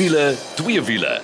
Wiele, 0.00 0.36
twee 0.54 0.80
wiele. 0.82 1.20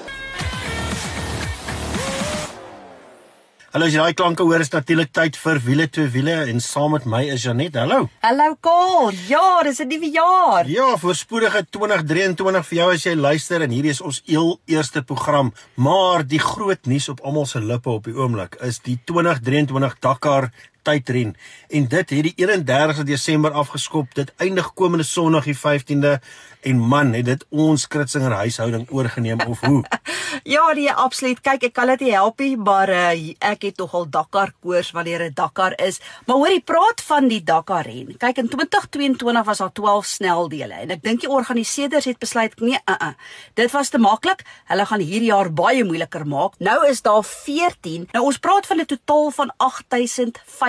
Hallo, 3.73 3.87
as 3.87 3.95
jy 3.95 4.03
daai 4.03 4.17
klanke 4.19 4.45
hoor 4.45 4.61
is 4.61 4.69
natuurlik 4.69 5.15
tyd 5.17 5.39
vir 5.41 5.61
wiele 5.65 5.87
twee 5.89 6.11
wiele 6.13 6.35
en 6.51 6.61
saam 6.61 6.93
met 6.93 7.07
my 7.09 7.23
is 7.33 7.47
Janet. 7.49 7.79
Hallo. 7.81 8.11
Hallo 8.21 8.51
Kol. 8.61 9.17
Ja, 9.31 9.63
dis 9.65 9.81
'n 9.81 9.89
nuwe 9.89 10.11
jaar. 10.13 10.69
Ja, 10.69 10.91
voorspoedige 11.01 11.65
2023 11.71 12.67
vir 12.69 12.79
jou 12.79 12.93
as 12.93 13.07
jy 13.07 13.15
luister 13.15 13.63
en 13.63 13.71
hierdie 13.71 13.95
is 13.97 14.03
ons 14.03 14.21
heel 14.27 14.61
eerste 14.67 15.03
program. 15.03 15.55
Maar 15.77 16.27
die 16.27 16.41
groot 16.41 16.85
nuus 16.87 17.09
op 17.09 17.21
almal 17.21 17.47
se 17.47 17.61
lippe 17.61 17.89
op 17.89 18.05
die 18.05 18.15
oomblik 18.15 18.61
is 18.61 18.79
die 18.79 18.99
2023 19.05 19.99
Dakar 20.01 20.53
tydren 20.87 21.35
en 21.69 21.89
dit 21.91 22.11
het 22.15 22.27
die 22.29 22.35
31ste 22.47 23.07
Desember 23.07 23.51
afgeskop. 23.51 24.15
Dit 24.15 24.33
eindig 24.43 24.73
komende 24.79 25.05
Sondag 25.05 25.49
die 25.49 25.59
15de 25.59 26.19
en 26.67 26.79
man, 26.83 27.13
het 27.15 27.29
dit 27.29 27.45
ons 27.55 27.87
Kritzinger 27.87 28.33
huishouding 28.43 28.89
oorgeneem 28.91 29.41
of 29.47 29.61
hoe? 29.63 29.85
ja, 30.55 30.65
nee, 30.75 30.91
absoluut. 30.91 31.41
Kyk, 31.41 31.69
ek 31.69 31.75
kan 31.77 31.93
dit 31.93 32.07
nie 32.07 32.15
help 32.15 32.43
nie, 32.43 32.57
maar 32.59 32.91
uh, 32.91 33.13
ek 33.39 33.69
het 33.69 33.77
tog 33.79 33.95
al 33.95 34.09
Dakar 34.11 34.51
koers 34.65 34.91
wanneer 34.97 35.29
'n 35.29 35.37
Dakar 35.39 35.77
is. 35.83 36.01
Maar 36.27 36.37
hoorie, 36.37 36.61
praat 36.61 37.03
van 37.07 37.29
die 37.31 37.43
Dakar 37.43 37.87
ren. 37.87 38.17
Kyk, 38.19 38.43
in 38.43 38.49
2022 38.51 39.47
was 39.47 39.63
daar 39.63 39.73
12 39.73 40.07
sneldele 40.07 40.75
en 40.75 40.91
ek 40.91 41.03
dink 41.03 41.21
die 41.23 41.31
organiseerders 41.31 42.05
het 42.05 42.19
besluit 42.19 42.59
nee, 42.61 42.79
uh 42.91 42.95
-uh. 42.99 43.15
dit 43.55 43.71
was 43.71 43.89
te 43.89 43.99
maklik. 43.99 44.43
Hulle 44.67 44.87
gaan 44.87 45.01
hierdie 45.01 45.31
jaar 45.31 45.53
baie 45.53 45.85
moeiliker 45.85 46.27
maak. 46.27 46.59
Nou 46.59 46.87
is 46.89 47.03
daar 47.03 47.25
14. 47.25 48.09
Nou 48.13 48.25
ons 48.25 48.39
praat 48.39 48.67
van 48.67 48.81
'n 48.81 48.87
totaal 48.87 49.31
van 49.31 49.53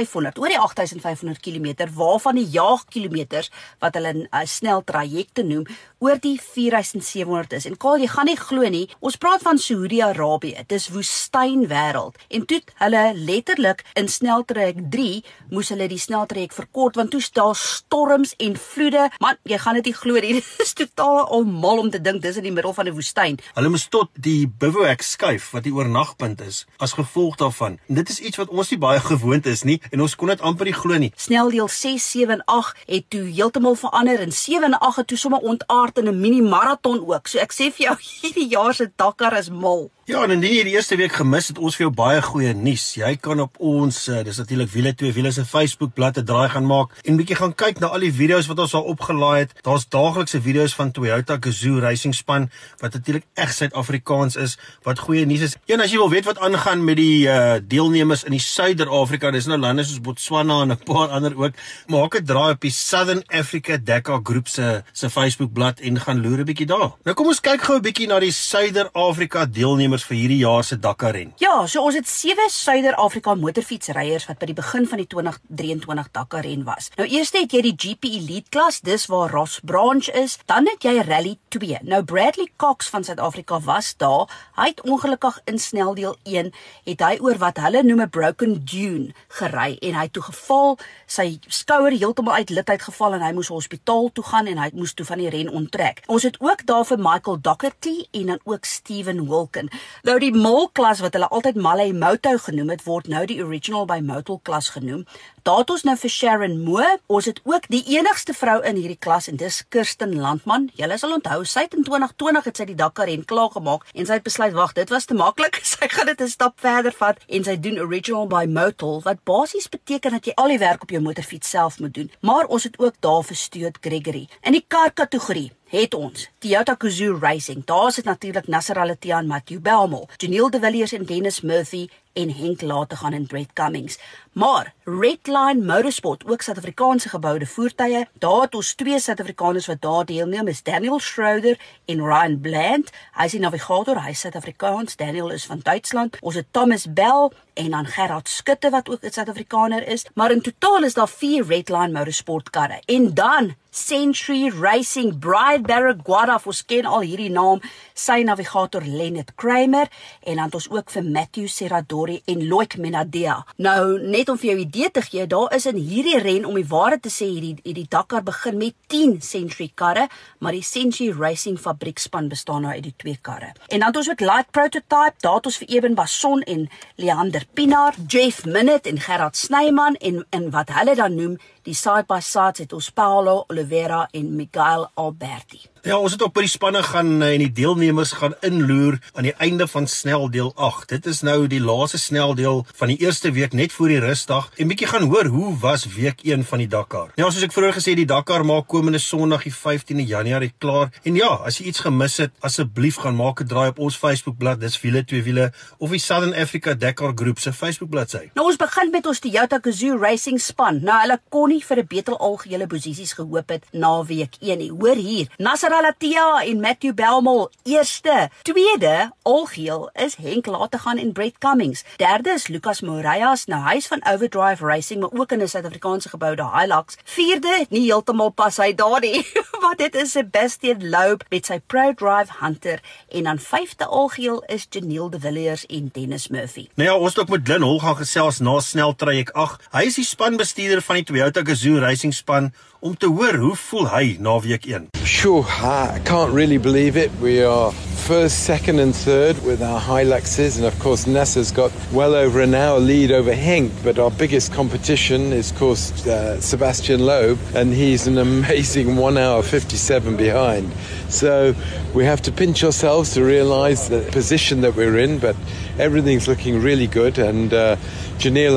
8500, 0.08 0.38
oor 0.40 0.52
die 0.52 0.60
8500 0.60 1.40
km 1.44 1.90
waarvan 1.96 2.36
die 2.40 2.48
jaagkilometers 2.52 3.52
wat 3.80 3.96
hulle 3.96 4.14
'n 4.14 4.28
uh, 4.32 4.46
snel 4.46 4.84
trajecte 4.84 5.44
noem 5.44 5.66
oor 6.00 6.18
die 6.22 6.40
4700 6.42 7.54
is. 7.54 7.66
En 7.66 7.78
Kaal, 7.78 8.00
jy 8.00 8.08
gaan 8.08 8.26
nie 8.26 8.38
glo 8.38 8.70
nie, 8.70 8.90
ons 9.00 9.18
praat 9.18 9.42
van 9.42 9.58
Saudi-Arabië. 9.58 10.64
Dis 10.68 10.90
woestynwêreld. 10.90 12.18
En 12.30 12.46
toe 12.46 12.62
hulle 12.76 13.14
letterlik 13.16 13.84
in 13.94 14.08
sneltrek 14.08 14.78
3 14.90 15.24
moes 15.50 15.70
hulle 15.70 15.88
die 15.88 16.00
sneltrek 16.00 16.54
verkort 16.54 16.96
want 16.96 17.12
toe 17.12 17.22
staan 17.22 17.56
storms 17.56 18.34
en 18.38 18.58
vloede. 18.58 19.10
Man, 19.20 19.36
jy 19.44 19.58
gaan 19.58 19.74
dit 19.74 19.86
nie 19.86 19.94
glo 19.94 20.20
nie. 20.20 20.34
Dit 20.38 20.46
is 20.60 20.74
totaal 20.74 21.28
almal 21.28 21.78
om 21.78 21.90
te 21.90 22.02
dink 22.02 22.22
dis 22.22 22.38
in 22.38 22.44
die 22.44 22.52
middel 22.52 22.74
van 22.74 22.88
'n 22.88 22.94
woestyn. 22.94 23.40
Hulle 23.54 23.70
moes 23.70 23.88
tot 23.88 24.10
die 24.14 24.48
bivouac 24.48 25.02
skuif 25.02 25.52
wat 25.52 25.64
die 25.64 25.74
oornagpunt 25.74 26.42
is 26.42 26.66
as 26.78 26.94
gevolg 26.94 27.36
daarvan. 27.36 27.80
En 27.88 27.96
dit 27.96 28.10
is 28.10 28.20
iets 28.20 28.38
wat 28.38 28.50
ons 28.50 28.70
nie 28.70 28.80
baie 28.80 29.00
gewoond 29.12 29.46
is 29.46 29.64
nie 29.64 29.82
en 29.98 30.06
ons 30.06 30.16
kon 30.16 30.30
dit 30.30 30.42
amper 30.46 30.70
nie 30.70 30.76
glo 30.78 30.98
nie. 31.02 31.10
Sneldeel 31.18 31.70
6, 31.74 32.06
7 32.14 32.38
en 32.38 32.44
8 32.46 32.86
het 32.86 33.10
toe 33.14 33.26
heeltemal 33.26 33.78
verander 33.80 34.22
en 34.22 34.32
7 34.32 34.70
en 34.70 34.78
8 34.78 35.02
het 35.02 35.08
toe 35.12 35.18
sommer 35.18 35.40
ontaard 35.42 35.98
in 35.98 36.10
'n 36.10 36.20
mini 36.22 36.42
maraton 36.42 37.02
ook. 37.02 37.28
So 37.28 37.40
ek 37.40 37.54
sê 37.54 37.72
vir 37.74 37.88
jou 37.88 37.96
hierdie 38.22 38.50
jaar 38.50 38.74
se 38.74 38.92
Dakar 38.96 39.38
is 39.38 39.50
mal. 39.50 39.90
Ja, 40.08 40.22
en 40.24 40.32
indien 40.32 40.54
jy 40.56 40.62
die 40.64 40.74
eerste 40.78 40.96
week 40.96 41.18
gemis 41.18 41.50
het, 41.50 41.58
ons 41.60 41.76
vir 41.76 41.84
jou 41.84 41.90
baie 41.92 42.22
goeie 42.24 42.54
nuus. 42.56 42.94
Jy 42.96 43.10
kan 43.20 43.42
op 43.44 43.58
ons, 43.60 43.98
uh, 44.08 44.22
dis 44.24 44.38
natuurlik 44.40 44.70
Wiele 44.72 44.94
2 44.96 45.12
Wiele 45.12 45.34
se 45.36 45.44
Facebook 45.44 45.92
bladsy 45.98 46.22
draai 46.24 46.46
gaan 46.54 46.64
maak 46.64 46.94
en 47.04 47.18
bietjie 47.20 47.36
gaan 47.36 47.52
kyk 47.52 47.82
na 47.84 47.90
al 47.92 48.06
die 48.06 48.14
video's 48.16 48.48
wat 48.48 48.62
ons 48.64 48.76
al 48.80 48.88
opgelaai 48.88 49.42
het. 49.42 49.52
Daar's 49.66 49.84
daaglikse 49.92 50.40
video's 50.46 50.72
van 50.80 50.94
Toyota 50.96 51.36
Gazoo 51.44 51.82
Racing 51.84 52.16
span 52.16 52.46
wat 52.80 52.96
natuurlik 52.96 53.26
reg 53.36 53.52
Suid-Afrikaans 53.58 54.40
is. 54.46 54.54
Wat 54.88 55.02
goeie 55.04 55.26
nuus 55.28 55.44
is. 55.50 55.58
Een 55.68 55.84
as 55.84 55.92
jy 55.92 56.00
wil 56.00 56.14
weet 56.16 56.32
wat 56.32 56.40
aangaan 56.40 56.88
met 56.88 57.02
die 57.02 57.28
uh, 57.28 57.60
deelnemers 57.60 58.24
in 58.24 58.38
die 58.38 58.40
Suider-Afrika, 58.46 59.34
dis 59.36 59.52
nou 59.52 59.60
lande 59.60 59.84
soos 59.84 60.00
Botswana 60.08 60.62
en 60.64 60.72
'n 60.78 60.80
paar 60.88 61.12
ander 61.20 61.36
ook. 61.36 61.60
Maak 61.92 62.16
'n 62.22 62.24
draai 62.32 62.54
op 62.56 62.62
die 62.64 62.72
Southern 62.72 63.26
Africa 63.28 63.76
Dakar 63.76 64.24
groep 64.24 64.48
se 64.48 64.84
se 64.94 65.10
Facebook 65.10 65.52
bladsy 65.52 65.92
en 65.92 66.00
gaan 66.00 66.24
loer 66.24 66.40
'n 66.40 66.48
bietjie 66.48 66.72
daar. 66.72 66.96
Nou 67.04 67.14
kom 67.14 67.28
ons 67.28 67.44
kyk 67.44 67.62
gou 67.62 67.76
'n 67.76 67.84
bietjie 67.84 68.08
na 68.08 68.24
die 68.24 68.32
Suider-Afrika 68.32 69.46
deelnemers 69.46 69.97
deelnemers 69.98 70.06
vir 70.06 70.18
hierdie 70.18 70.42
jaar 70.42 70.64
se 70.64 70.78
Dakar 70.78 71.14
ren. 71.14 71.34
Ja, 71.40 71.66
so 71.68 71.84
ons 71.84 71.96
het 71.96 72.08
sewe 72.08 72.48
Suider-Afrika 72.50 73.36
motorfietsryers 73.36 74.28
wat 74.28 74.40
by 74.40 74.48
die 74.48 74.58
begin 74.58 74.88
van 74.88 75.02
die 75.02 75.08
2023 75.08 76.12
Dakar 76.14 76.44
ren 76.46 76.66
was. 76.66 76.92
Nou 76.98 77.08
eers 77.08 77.32
het 77.34 77.54
jy 77.54 77.62
die 77.62 77.76
GP 77.76 78.12
Elite 78.20 78.50
klas, 78.50 78.82
dis 78.82 79.08
waar 79.08 79.32
Ross 79.32 79.60
Branch 79.64 80.08
is, 80.14 80.38
dan 80.48 80.68
het 80.68 80.84
jy 80.84 81.02
Rally 81.08 81.38
2. 81.50 81.82
Nou 81.84 82.04
Bradley 82.04 82.50
Cox 82.58 82.90
van 82.90 83.04
Suid-Afrika 83.04 83.60
was 83.66 83.96
daar. 83.98 84.28
Hy 84.58 84.72
het 84.72 84.82
ongelukkig 84.86 85.40
in 85.46 85.60
sneldeel 85.60 86.18
1 86.26 86.52
het 86.86 87.04
hy 87.04 87.18
oor 87.22 87.40
wat 87.42 87.62
hulle 87.62 87.84
noem 87.84 88.02
'n 88.02 88.10
broken 88.10 88.64
dune 88.66 89.14
gery 89.30 89.78
en 89.82 89.94
hy 89.94 90.04
het 90.04 90.14
toe 90.14 90.24
geval, 90.24 90.78
sy 91.06 91.40
skouer 91.48 91.92
heeltemal 91.92 92.34
uit 92.34 92.50
lid 92.50 92.70
uitgeval 92.70 93.14
en 93.14 93.22
hy 93.22 93.32
moes 93.34 93.48
hospitaal 93.48 94.10
toe 94.14 94.24
gaan 94.24 94.48
en 94.48 94.58
hy 94.58 94.70
moes 94.74 94.94
toe 94.94 95.06
van 95.06 95.18
die 95.18 95.30
ren 95.30 95.50
onttrek. 95.50 96.04
Ons 96.08 96.24
het 96.24 96.38
ook 96.40 96.66
daar 96.66 96.86
vir 96.86 96.98
Michael 96.98 97.42
Doherty 97.42 98.08
en 98.12 98.26
dan 98.26 98.40
ook 98.44 98.66
Steven 98.66 99.28
Wilken. 99.28 99.70
Nou 100.08 100.18
die 100.20 100.32
Mol 100.36 100.70
klas 100.74 101.02
wat 101.04 101.14
hulle 101.18 101.30
altyd 101.34 101.56
Malay 101.56 101.92
Moto 101.92 102.38
genoem 102.38 102.70
het, 102.76 102.84
word 102.88 103.08
nou 103.12 103.26
die 103.30 103.40
Original 103.44 103.86
by 103.90 104.00
Moto 104.04 104.38
klas 104.38 104.70
genoem. 104.76 105.06
Daar 105.48 105.62
het 105.62 105.70
ons 105.72 105.86
nou 105.88 105.94
vir 105.96 106.12
Sharon 106.12 106.58
Moe. 106.60 106.88
Ons 107.08 107.30
het 107.30 107.38
ook 107.48 107.70
die 107.72 107.80
enigste 107.94 108.34
vrou 108.36 108.58
in 108.68 108.76
hierdie 108.76 108.98
klas 109.00 109.30
en 109.32 109.38
dis 109.40 109.62
Kirsten 109.72 110.18
Landman. 110.20 110.66
Julle 110.76 110.98
sal 111.00 111.14
onthou, 111.16 111.46
sy 111.48 111.64
het 111.64 111.78
in 111.78 111.86
2020 111.88 112.50
het 112.50 112.60
sy 112.60 112.66
die 112.68 112.76
Dakar 112.76 113.08
ren 113.08 113.24
klaar 113.30 113.54
gemaak 113.54 113.86
en 113.94 114.10
sy 114.10 114.18
het 114.20 114.26
besluit 114.28 114.52
wag, 114.58 114.74
dit 114.76 114.92
was 114.92 115.08
te 115.08 115.16
maklik. 115.16 115.62
Sy 115.72 115.88
gaan 115.94 116.12
dit 116.12 116.22
'n 116.22 116.28
stap 116.28 116.60
verder 116.60 116.92
vat 117.00 117.24
en 117.30 117.48
sy 117.48 117.56
doen 117.56 117.80
Original 117.80 118.28
by 118.28 118.44
Moto 118.44 119.00
wat 119.08 119.24
basies 119.24 119.72
beteken 119.72 120.20
dat 120.20 120.26
jy 120.28 120.34
al 120.36 120.52
die 120.52 120.60
werk 120.60 120.84
op 120.84 120.92
jou 120.92 121.02
motorfiets 121.02 121.50
self 121.50 121.80
moet 121.80 121.94
doen. 121.94 122.12
Maar 122.20 122.52
ons 122.52 122.64
het 122.64 122.80
ook 122.80 123.00
daar 123.00 123.24
vir 123.24 123.36
Stuart 123.36 123.78
Gregory 123.82 124.28
in 124.44 124.52
die 124.52 124.66
kar 124.68 124.92
kategorie 124.92 125.52
het 125.68 125.94
ons 125.94 126.30
Toyota 126.40 126.76
Gazoo 126.80 127.18
Racing. 127.20 127.66
Daar 127.66 127.88
is 127.88 127.96
dit 127.96 128.06
natuurlik 128.06 128.48
Nasser 128.48 128.80
Al-Attiyah, 128.80 129.24
Matthew 129.26 129.60
Belmore, 129.60 130.08
Janiel 130.18 130.50
De 130.50 130.60
Villiers 130.60 130.94
en 130.94 131.06
Dennis 131.06 131.42
Murphy 131.42 131.88
en 132.14 132.32
Henk 132.34 132.62
later 132.62 132.98
gaan 132.98 133.14
in 133.14 133.28
Brett 133.28 133.54
Cummings. 133.54 133.98
Maar 134.38 134.74
Redline 134.84 135.66
Motorsport, 135.66 136.24
ook 136.28 136.42
Suid-Afrikaanse 136.42 137.10
geboude 137.10 137.46
voertuie, 137.46 138.08
daar 138.14 138.42
het 138.42 138.56
ons 138.56 138.74
twee 138.74 139.00
Suid-Afrikaners 139.00 139.66
wat 139.66 139.82
daar 139.82 140.06
deelneem, 140.06 140.48
is 140.48 140.64
Daniel 140.64 141.00
Schroeder 141.00 141.60
en 141.86 142.06
Ryan 142.06 142.40
Bland. 142.42 142.92
Hy 143.18 143.26
is 143.26 143.34
die 143.34 143.42
navigator, 143.42 143.98
hy 144.04 144.14
is 144.14 144.22
Suid-Afrikaans, 144.22 144.96
Daniel 144.96 145.34
is 145.34 145.46
van 145.50 145.60
Duitsland. 145.64 146.22
Ons 146.22 146.38
het 146.38 146.46
Thomas 146.52 146.86
Bell 146.94 147.32
en 147.58 147.72
dan 147.74 147.86
Gerard 147.86 148.30
Skutte 148.30 148.70
wat 148.70 148.90
ook 148.90 149.02
'n 149.02 149.12
Suid-Afrikaner 149.12 149.88
is, 149.88 150.06
maar 150.14 150.32
in 150.32 150.42
totaal 150.42 150.84
is 150.84 150.94
daar 150.94 151.10
4 151.10 151.46
Redline 151.46 151.92
Motorsport 151.92 152.50
karre. 152.50 152.82
En 152.86 153.14
dan 153.14 153.56
Century 153.72 154.50
Racing 154.50 155.20
Bride 155.20 155.62
Barraguda, 155.62 156.40
ons 156.44 156.66
ken 156.66 156.86
al 156.86 157.04
hierdie 157.06 157.30
naam, 157.30 157.62
sy 157.94 158.24
navigator 158.26 158.82
Leonard 158.82 159.36
Kramer 159.36 159.90
en 160.24 160.36
dan 160.36 160.46
het 160.46 160.58
ons 160.58 160.70
ook 160.70 160.90
vir 160.90 161.04
Matthew 161.04 161.48
Serradori 161.48 162.22
en 162.26 162.48
Loic 162.48 162.78
Menadea. 162.78 163.46
Nou 163.58 164.00
net 164.02 164.27
net 164.28 164.36
om 164.36 164.40
vir 164.42 164.50
jou 164.50 164.60
idee 164.60 164.90
te 164.92 165.02
gee, 165.06 165.24
daar 165.30 165.54
is 165.56 165.66
in 165.70 165.78
hierdie 165.80 166.18
ren 166.20 166.46
om 166.46 166.58
die 166.58 166.68
waarheid 166.68 167.04
te 167.06 167.12
sê 167.12 167.30
hierdie 167.30 167.62
hierdie 167.64 167.86
Dakar 167.88 168.26
begin 168.28 168.58
met 168.60 168.76
10 168.92 169.22
Century 169.24 169.70
karre, 169.80 170.08
maar 170.44 170.52
die 170.52 170.66
Century 170.68 171.14
Racing 171.16 171.56
fabriekspan 171.58 172.28
bestaan 172.28 172.66
nou 172.66 172.74
uit 172.74 172.84
die 172.84 172.96
twee 173.00 173.18
karre. 173.24 173.54
En 173.70 173.80
dan 173.80 173.88
het 173.88 174.00
ons 174.02 174.10
ook 174.12 174.24
Light 174.26 174.52
Prototype, 174.52 175.16
daar 175.24 175.40
het 175.40 175.48
ons 175.48 175.60
vir 175.62 175.72
Eben 175.78 175.96
Bason 175.96 176.44
en 176.44 176.68
Leander 176.98 177.46
Pinaar, 177.54 177.96
Jeff 178.08 178.44
Minute 178.46 178.90
en 178.90 179.00
Gerard 179.00 179.38
Snyman 179.40 179.96
en 179.96 180.26
in 180.36 180.50
wat 180.52 180.76
hulle 180.76 180.98
dan 181.00 181.16
noem 181.16 181.40
die 181.68 181.76
side 181.76 182.08
by 182.08 182.20
side 182.24 182.64
het 182.64 182.76
ons 182.76 182.92
Paulo 182.96 183.42
Oliveira 183.52 184.06
en 184.16 184.36
Miguel 184.36 184.88
Alberti. 184.96 185.66
Ja, 185.88 185.96
ons 186.04 186.12
het 186.12 186.24
op 186.26 186.34
by 186.36 186.42
die 186.44 186.52
spanne 186.52 186.82
gaan 186.84 187.22
eh, 187.22 187.36
en 187.38 187.42
die 187.46 187.52
deelnemers 187.56 188.10
gaan 188.20 188.34
inloer 188.44 188.98
aan 189.14 189.28
die 189.28 189.36
einde 189.40 189.68
van 189.72 189.86
sneldeel 189.88 190.50
8. 190.56 190.90
Dit 190.92 191.06
is 191.08 191.22
nou 191.24 191.46
die 191.48 191.62
laaste 191.64 192.00
sneldeel 192.02 192.66
van 192.76 192.92
die 192.92 192.98
eerste 193.06 193.32
week 193.32 193.54
net 193.56 193.72
voor 193.72 193.94
die 193.94 194.00
rusdag 194.04 194.50
en 194.60 194.68
bietjie 194.68 194.90
gaan 194.92 195.08
hoor 195.08 195.30
hoe 195.32 195.54
was 195.62 195.86
week 195.94 196.26
1 196.28 196.44
van 196.50 196.64
die 196.64 196.68
Dakar. 196.68 197.14
Ja, 197.16 197.30
soos 197.30 197.46
ek 197.46 197.56
vroeër 197.56 197.78
gesê 197.78 197.94
het, 197.94 198.02
die 198.02 198.10
Dakar 198.10 198.44
maak 198.44 198.68
komende 198.68 199.00
Sondag 199.00 199.46
die 199.48 199.54
15de 199.54 200.04
Januarie 200.10 200.52
klaar. 200.60 200.92
En 201.08 201.16
ja, 201.16 201.30
as 201.48 201.62
jy 201.62 201.70
iets 201.72 201.86
gemis 201.86 202.18
het, 202.20 202.36
asseblief 202.44 203.00
gaan 203.06 203.16
maak 203.16 203.40
'n 203.46 203.48
draai 203.48 203.70
op 203.70 203.80
ons 203.80 203.96
Facebookblad, 203.96 204.60
dis 204.60 204.76
wiele 204.82 205.06
twee 205.06 205.24
wiele 205.24 205.54
of 205.78 205.96
die 205.96 206.04
Southern 206.04 206.36
Africa 206.36 206.74
Dakar 206.74 207.16
groep 207.16 207.40
se 207.40 207.54
Facebookbladsy. 207.54 208.32
Nou 208.36 208.48
ons 208.48 208.60
begin 208.60 208.92
met 208.92 209.06
ons 209.06 209.20
Toyota 209.20 209.60
Gazoo 209.62 209.96
Racing 209.98 210.42
span. 210.42 210.84
Nou 210.84 211.00
hulle 211.00 211.20
kon 211.30 211.50
nie 211.50 211.57
vir 211.66 211.78
'n 211.78 211.88
beter 211.88 212.18
algehele 212.18 212.68
posisies 212.68 213.14
gehoop 213.14 213.50
het 213.50 213.66
na 213.72 214.04
week 214.04 214.36
1 214.40 214.58
nie. 214.58 214.72
Hoor 214.72 214.96
hier, 214.96 215.28
Nasser 215.38 215.74
Al-Attiyah 215.74 216.48
en 216.50 216.60
Matthew 216.60 216.94
Belmol 216.94 217.50
eerste. 217.64 218.30
Tweede 218.42 219.12
algeheel 219.24 219.90
is 219.94 220.16
Henk 220.16 220.46
Later 220.46 220.80
gaan 220.80 220.98
en 220.98 221.12
Brett 221.12 221.38
Cummings. 221.38 221.84
Derde 221.98 222.30
is 222.30 222.48
Lucas 222.48 222.82
Moreias, 222.82 223.46
nou 223.46 223.62
hy's 223.64 223.88
van 223.88 224.02
Overdrive 224.06 224.66
Racing, 224.66 225.00
maar 225.00 225.20
ook 225.20 225.32
in 225.32 225.42
'n 225.42 225.48
Suid-Afrikaanse 225.48 226.10
geboude 226.10 226.50
Hilux. 226.54 226.98
Vierde, 227.04 227.66
nie 227.70 227.86
heeltemal 227.86 228.30
pas 228.30 228.58
hy 228.58 228.74
daardie, 228.74 229.26
want 229.64 229.78
dit 229.78 229.96
is 229.96 230.12
Sebastian 230.12 230.90
Loeb 230.90 231.24
met 231.30 231.46
sy 231.46 231.60
Pro 231.60 231.94
Drive 231.94 232.32
Hunter 232.40 232.82
en 233.10 233.24
dan 233.24 233.40
vyfde 233.40 233.86
algeheel 233.86 234.44
is 234.48 234.68
Janiel 234.70 235.10
De 235.10 235.20
Villiers 235.20 235.66
en 235.66 235.90
Dennis 235.94 236.28
Murphy. 236.28 236.68
Nou 236.76 236.90
ja, 236.90 236.96
ons 236.98 237.10
het 237.10 237.20
ook 237.20 237.30
met 237.30 237.42
Glen 237.44 237.62
Hol 237.62 237.80
gaan 237.80 237.96
gesels 237.96 238.40
na 238.40 238.60
sneltraject 238.60 239.34
8. 239.34 239.68
Hy 239.72 239.84
is 239.90 239.96
die 240.00 240.06
spanbestuurder 240.06 240.82
van 240.82 241.00
die 241.00 241.04
Toyota 241.04 241.42
Gazoo 241.48 241.80
Racing 241.80 242.12
span 242.12 242.52
om 242.80 242.96
te 242.98 243.08
hoor 243.08 243.38
hoe 243.40 243.56
voel 243.56 243.88
hy 243.88 244.18
na 244.20 244.34
week 244.44 244.66
1. 244.68 244.90
Sure, 245.08 245.46
I 245.64 246.02
can't 246.04 246.34
really 246.34 246.58
believe 246.58 246.98
it. 246.98 247.10
We 247.22 247.42
are 247.42 247.72
first, 247.72 248.44
second, 248.44 248.80
and 248.80 248.94
third 248.94 249.42
with 249.46 249.62
our 249.62 249.80
Hiluxes, 249.80 250.58
and 250.58 250.66
of 250.66 250.78
course, 250.80 251.08
Nasser's 251.08 251.52
got 251.52 251.72
well 251.94 252.16
over 252.16 252.42
an 252.42 252.54
hour 252.54 252.80
lead 252.80 253.12
over 253.12 253.34
Henk. 253.34 253.72
But 253.82 253.98
our 253.98 254.12
biggest 254.12 254.52
competition 254.54 255.32
is, 255.32 255.52
of 255.52 255.58
course, 255.58 256.06
uh, 256.06 256.42
Sebastian 256.42 257.06
Loeb, 257.06 257.40
and 257.56 257.74
he's 257.74 258.08
an 258.08 258.18
amazing 258.18 258.98
one 259.08 259.18
hour 259.18 259.42
57 259.42 260.18
behind. 260.18 260.72
So 261.10 261.56
we 261.94 262.04
have 262.04 262.22
to 262.24 262.32
pinch 262.32 262.64
ourselves 262.64 263.14
to 263.14 263.24
realize 263.24 263.88
the 263.88 264.02
position 264.12 264.62
that 264.62 264.76
we're 264.76 264.98
in, 264.98 265.20
but 265.20 265.36
everything's 265.80 266.28
looking 266.28 266.62
really 266.62 266.88
good. 266.88 267.18
And 267.18 267.54
uh, 267.54 267.76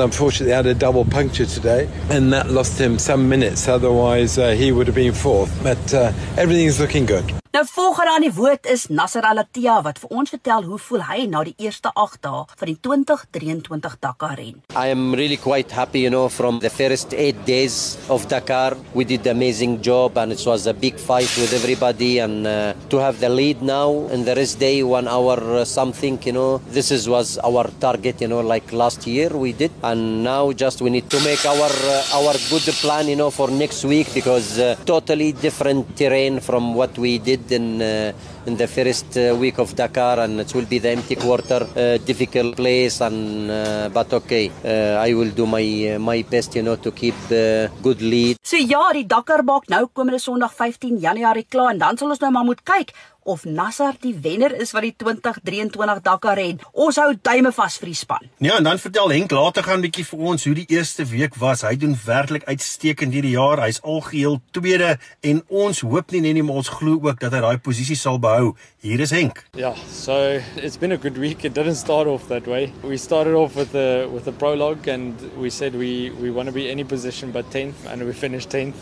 unfortunately, 0.01 0.53
had 0.53 0.65
a 0.65 0.73
double 0.73 1.05
puncture 1.05 1.45
today, 1.45 1.89
and 2.09 2.31
that 2.33 2.49
lost 2.49 2.79
him 2.79 2.99
some 2.99 3.29
minutes. 3.29 3.67
Otherwise, 3.67 4.37
uh, 4.37 4.51
he 4.51 4.71
would 4.71 4.87
have 4.87 4.95
been 4.95 5.13
fourth. 5.13 5.51
But 5.63 5.93
uh, 5.93 6.11
everything's 6.37 6.79
looking 6.79 7.05
good. 7.05 7.40
Nou 7.51 7.65
volgende 7.67 8.11
aan 8.11 8.23
die 8.23 8.31
woord 8.31 8.67
is 8.71 8.85
Nasser 8.87 9.25
Alatia 9.27 9.73
wat 9.83 9.97
vir 9.99 10.11
ons 10.15 10.31
vertel 10.31 10.63
hoe 10.69 10.77
voel 10.79 11.01
hy 11.03 11.25
na 11.27 11.41
die 11.43 11.51
eerste 11.59 11.89
8 11.99 12.21
dae 12.23 12.45
van 12.47 12.69
die 12.69 12.77
2023 12.87 13.97
Dakar 13.99 14.37
ren. 14.39 14.61
I 14.71 14.87
am 14.93 15.11
really 15.19 15.35
quite 15.35 15.67
happy, 15.75 16.05
you 16.05 16.11
know, 16.13 16.29
from 16.31 16.61
the 16.63 16.71
first 16.71 17.11
8 17.11 17.41
days 17.43 17.97
of 18.07 18.29
Dakar. 18.31 18.77
We 18.95 19.03
did 19.03 19.27
an 19.27 19.35
amazing 19.35 19.81
job 19.83 20.15
and 20.15 20.31
it 20.31 20.39
was 20.47 20.65
a 20.65 20.73
big 20.73 20.95
fight 20.95 21.27
with 21.35 21.51
everybody 21.51 22.19
and 22.19 22.47
uh, 22.47 22.71
to 22.87 23.01
have 23.03 23.19
the 23.19 23.27
lead 23.27 23.59
now 23.61 24.07
in 24.15 24.23
the 24.23 24.33
rest 24.33 24.57
day 24.63 24.79
1 24.81 25.09
hour 25.09 25.35
uh, 25.43 25.65
something, 25.65 26.23
you 26.23 26.31
know. 26.31 26.61
This 26.71 26.89
is 26.89 27.09
was 27.09 27.37
our 27.43 27.67
target, 27.83 28.21
you 28.21 28.29
know, 28.29 28.39
like 28.39 28.71
last 28.71 29.05
year 29.05 29.27
we 29.27 29.51
did 29.51 29.75
and 29.83 30.23
now 30.23 30.53
just 30.53 30.79
we 30.81 30.89
need 30.89 31.09
to 31.09 31.19
make 31.27 31.43
our 31.45 31.67
uh, 31.67 32.17
our 32.21 32.31
good 32.47 32.63
plan, 32.79 33.11
you 33.11 33.17
know, 33.17 33.29
for 33.29 33.51
next 33.51 33.83
week 33.83 34.07
because 34.13 34.57
uh, 34.57 34.79
totally 34.85 35.33
different 35.33 35.97
terrain 35.97 36.39
from 36.39 36.73
what 36.79 36.95
we 36.97 37.19
did 37.19 37.40
in 37.49 37.81
uh, 37.81 38.13
in 38.45 38.57
the 38.57 38.67
first 38.67 39.17
uh, 39.17 39.35
week 39.35 39.57
of 39.57 39.75
Dakar, 39.75 40.19
and 40.19 40.39
it 40.39 40.53
will 40.53 40.65
be 40.65 40.79
the 40.79 40.89
empty 40.89 41.15
quarter, 41.15 41.65
uh, 41.75 41.97
difficult 42.05 42.55
place, 42.55 43.01
and 43.01 43.49
uh, 43.49 43.89
but 43.89 44.13
okay, 44.13 44.51
uh, 44.63 45.01
I 45.01 45.13
will 45.13 45.31
do 45.31 45.45
my 45.45 45.95
uh, 45.95 45.99
my 45.99 46.21
best, 46.23 46.55
you 46.55 46.63
know, 46.63 46.75
to 46.75 46.91
keep 46.91 47.15
uh, 47.31 47.67
good 47.81 48.01
lead. 48.01 48.37
So 48.43 48.57
ja, 48.57 48.91
die 48.93 49.05
Dakar 49.07 49.41
maak 49.43 49.69
nou 49.71 49.87
komende 49.93 50.19
Sondag 50.19 50.53
15 50.53 50.99
Januarie 51.01 51.45
klaar 51.49 51.73
en 51.73 51.81
dan 51.81 51.97
sal 51.97 52.13
ons 52.13 52.21
nou 52.21 52.31
maar 52.35 52.45
moet 52.45 52.61
kyk 52.67 52.93
of 53.23 53.45
Nasser 53.45 53.93
die 54.01 54.13
wenner 54.21 54.53
is 54.57 54.71
wat 54.73 54.85
die 54.85 54.93
2023 54.97 56.01
Dakar 56.01 56.37
ren. 56.39 56.59
Ons 56.73 56.97
hou 57.01 57.11
duime 57.13 57.51
vas 57.53 57.77
vir 57.81 57.91
die 57.91 57.97
span. 57.97 58.29
Ja, 58.41 58.57
en 58.57 58.65
dan 58.65 58.81
vertel 58.81 59.13
Henk 59.13 59.31
later 59.31 59.63
gaan 59.63 59.79
'n 59.79 59.85
bietjie 59.85 60.05
vir 60.05 60.19
ons 60.19 60.45
hoe 60.45 60.55
die 60.55 60.65
eerste 60.69 61.05
week 61.05 61.35
was. 61.35 61.61
Hy 61.61 61.75
doen 61.75 61.95
werklik 62.05 62.43
uitstekend 62.43 63.13
hierdie 63.13 63.37
jaar. 63.37 63.61
Hy's 63.61 63.81
algeheel 63.81 64.41
tweede 64.51 64.97
en 65.21 65.43
ons 65.49 65.81
hoop 65.81 66.11
nie 66.11 66.21
net 66.21 66.33
nie, 66.33 66.43
maar 66.43 66.55
ons 66.55 66.69
glo 66.69 66.99
ook 67.01 67.19
dat 67.19 67.33
hy 67.33 67.41
daai 67.41 67.57
posisie 67.57 67.95
sal 67.95 68.19
behou. 68.19 68.55
Hier 68.81 68.99
is 68.99 69.11
Henk. 69.11 69.43
Yeah, 69.53 69.75
so 69.91 70.41
it's 70.55 70.77
been 70.77 70.91
a 70.91 70.97
good 70.97 71.17
week. 71.17 71.45
It 71.45 71.53
didn't 71.53 71.75
start 71.75 72.07
off 72.07 72.27
that 72.27 72.47
way. 72.47 72.73
We 72.83 72.97
started 72.97 73.35
off 73.35 73.55
with 73.55 73.75
a 73.75 74.07
with 74.07 74.27
a 74.27 74.31
prologue, 74.31 74.87
and 74.87 75.13
we 75.37 75.49
said 75.49 75.75
we 75.75 76.09
we 76.21 76.31
want 76.31 76.47
to 76.47 76.53
be 76.53 76.71
any 76.71 76.83
position 76.83 77.31
but 77.31 77.45
tenth, 77.51 77.75
and 77.85 78.01
we 78.03 78.13
finished 78.13 78.49
tenth, 78.49 78.75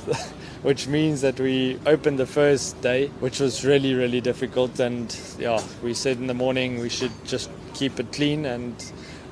which 0.63 0.87
means 0.87 1.19
that 1.21 1.39
we 1.39 1.77
opened 1.85 2.17
the 2.17 2.25
first 2.25 2.81
day, 2.81 3.11
which 3.19 3.39
was 3.39 3.65
really 3.65 3.93
really 3.93 4.21
difficult. 4.21 4.28
And 4.79 5.15
yeah, 5.37 5.61
we 5.83 5.93
said 5.93 6.17
in 6.17 6.27
the 6.27 6.33
morning 6.33 6.79
we 6.79 6.89
should 6.89 7.11
just 7.25 7.49
keep 7.73 7.99
it 7.99 8.11
clean 8.11 8.45
and. 8.45 8.75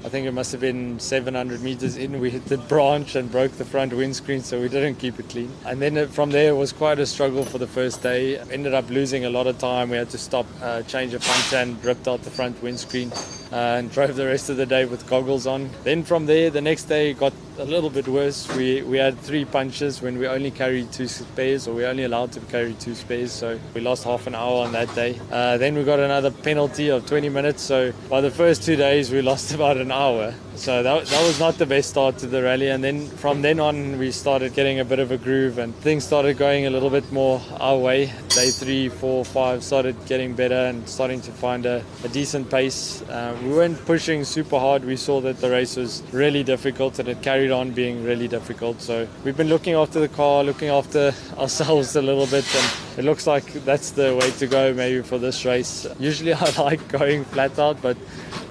I 0.06 0.10
think 0.10 0.28
it 0.28 0.32
must 0.32 0.52
have 0.52 0.62
been 0.62 1.00
700 1.00 1.62
meters 1.62 1.98
in. 1.98 2.20
We 2.20 2.30
hit 2.30 2.46
the 2.46 2.60
branch 2.60 3.16
and 3.16 3.30
broke 3.32 3.52
the 3.54 3.66
front 3.66 3.92
windscreen, 3.92 4.42
so 4.42 4.62
we 4.62 4.70
didn't 4.70 4.96
keep 4.96 5.20
it 5.20 5.28
clean. 5.28 5.52
And 5.66 5.82
then 5.82 6.08
from 6.10 6.30
there, 6.30 6.52
it 6.52 6.56
was 6.56 6.72
quite 6.72 7.00
a 7.00 7.06
struggle 7.06 7.44
for 7.44 7.58
the 7.58 7.68
first 7.68 8.04
day. 8.04 8.38
Ended 8.38 8.74
up 8.76 8.90
losing 8.90 9.26
a 9.26 9.30
lot 9.30 9.48
of 9.48 9.58
time. 9.58 9.90
We 9.90 9.98
had 9.98 10.10
to 10.12 10.18
stop, 10.18 10.46
uh, 10.62 10.84
change 10.84 11.14
a 11.16 11.20
puncture, 11.20 11.58
and 11.58 11.84
ripped 11.84 12.08
out 12.08 12.22
the 12.22 12.30
front 12.30 12.62
windscreen. 12.62 13.12
Uh, 13.52 13.78
and 13.78 13.92
drove 13.92 14.16
the 14.16 14.26
rest 14.26 14.50
of 14.50 14.58
the 14.58 14.66
day 14.66 14.86
with 14.86 15.08
goggles 15.08 15.48
on. 15.48 15.70
Then 15.84 16.04
from 16.04 16.26
there, 16.26 16.50
the 16.50 16.62
next 16.62 16.86
day 16.86 17.14
got 17.14 17.34
a 17.60 17.66
little 17.66 17.90
bit 17.90 18.08
worse. 18.08 18.48
We 18.56 18.82
we 18.84 18.98
had 18.98 19.18
three 19.20 19.46
punches 19.46 20.02
when 20.02 20.20
we 20.20 20.28
only 20.28 20.52
carried 20.52 20.92
two 20.92 21.08
spares, 21.08 21.68
or 21.68 21.74
we 21.74 21.86
only 21.86 22.04
allowed 22.04 22.32
to 22.34 22.40
carry 22.42 22.74
two 22.74 22.96
spares. 22.96 23.32
So 23.32 23.60
we 23.74 23.82
lost 23.82 24.04
half 24.04 24.28
an 24.28 24.36
hour 24.36 24.66
on 24.66 24.72
that 24.74 24.94
day. 24.96 25.20
Uh, 25.32 25.58
then 25.58 25.76
we 25.76 25.84
got 25.84 26.00
another 26.00 26.32
penalty 26.32 26.90
of 26.90 27.06
20 27.06 27.30
minutes. 27.30 27.64
So 27.64 27.92
by 28.10 28.22
the 28.22 28.32
first 28.32 28.64
two 28.64 28.76
days, 28.76 29.12
we 29.12 29.22
lost 29.32 29.54
about 29.54 29.78
an 29.78 29.92
hour. 29.92 30.34
So 30.56 30.84
that, 30.84 31.06
that 31.06 31.24
was 31.24 31.40
not 31.40 31.58
the 31.58 31.66
best 31.66 31.90
start 31.90 32.18
to 32.20 32.28
the 32.28 32.42
rally. 32.42 32.70
And 32.70 32.84
then 32.84 33.08
from 33.08 33.42
then 33.42 33.60
on, 33.60 33.98
we 34.00 34.12
started 34.12 34.54
getting 34.54 34.80
a 34.80 34.86
bit 34.86 35.00
of 35.00 35.12
a 35.12 35.18
groove, 35.18 35.58
and 35.58 35.76
things 35.76 36.04
started 36.04 36.38
going 36.38 36.66
a 36.66 36.70
little 36.70 36.90
bit 36.90 37.12
more 37.12 37.42
our 37.60 37.78
way. 37.78 38.12
Day 38.38 38.52
three, 38.52 38.88
four, 38.88 39.26
five 39.26 39.64
started 39.64 39.96
getting 40.06 40.36
better 40.36 40.68
and 40.68 40.88
starting 40.88 41.20
to 41.22 41.32
find 41.32 41.66
a, 41.66 41.84
a 42.04 42.08
decent 42.10 42.52
pace. 42.52 43.02
Um, 43.10 43.50
we 43.50 43.56
weren't 43.56 43.84
pushing 43.88 44.24
super 44.24 44.60
hard. 44.60 44.86
We 44.86 44.96
saw 44.96 45.22
that 45.22 45.40
the 45.40 45.50
race 45.50 45.76
was 45.76 46.04
really 46.12 46.44
difficult 46.44 47.00
and 47.00 47.10
it 47.10 47.24
carried 47.24 47.50
on 47.50 47.72
being 47.72 48.04
really 48.04 48.28
difficult. 48.28 48.80
So 48.80 49.08
we've 49.24 49.36
been 49.36 49.50
looking 49.50 49.74
after 49.74 50.00
the 50.00 50.08
car, 50.08 50.44
looking 50.44 50.70
after 50.70 51.16
ourselves 51.40 51.96
a 51.96 52.02
little 52.04 52.28
bit, 52.28 52.46
and 52.56 53.00
it 53.00 53.06
looks 53.06 53.26
like 53.26 53.46
that's 53.66 53.90
the 53.90 54.16
way 54.16 54.30
to 54.30 54.46
go 54.46 54.72
maybe 54.72 55.02
for 55.02 55.18
this 55.18 55.44
race. 55.44 55.88
Usually 55.98 56.34
I 56.36 56.48
like 56.60 56.88
going 56.90 57.26
flat 57.26 57.58
out, 57.58 57.82
but 57.82 57.98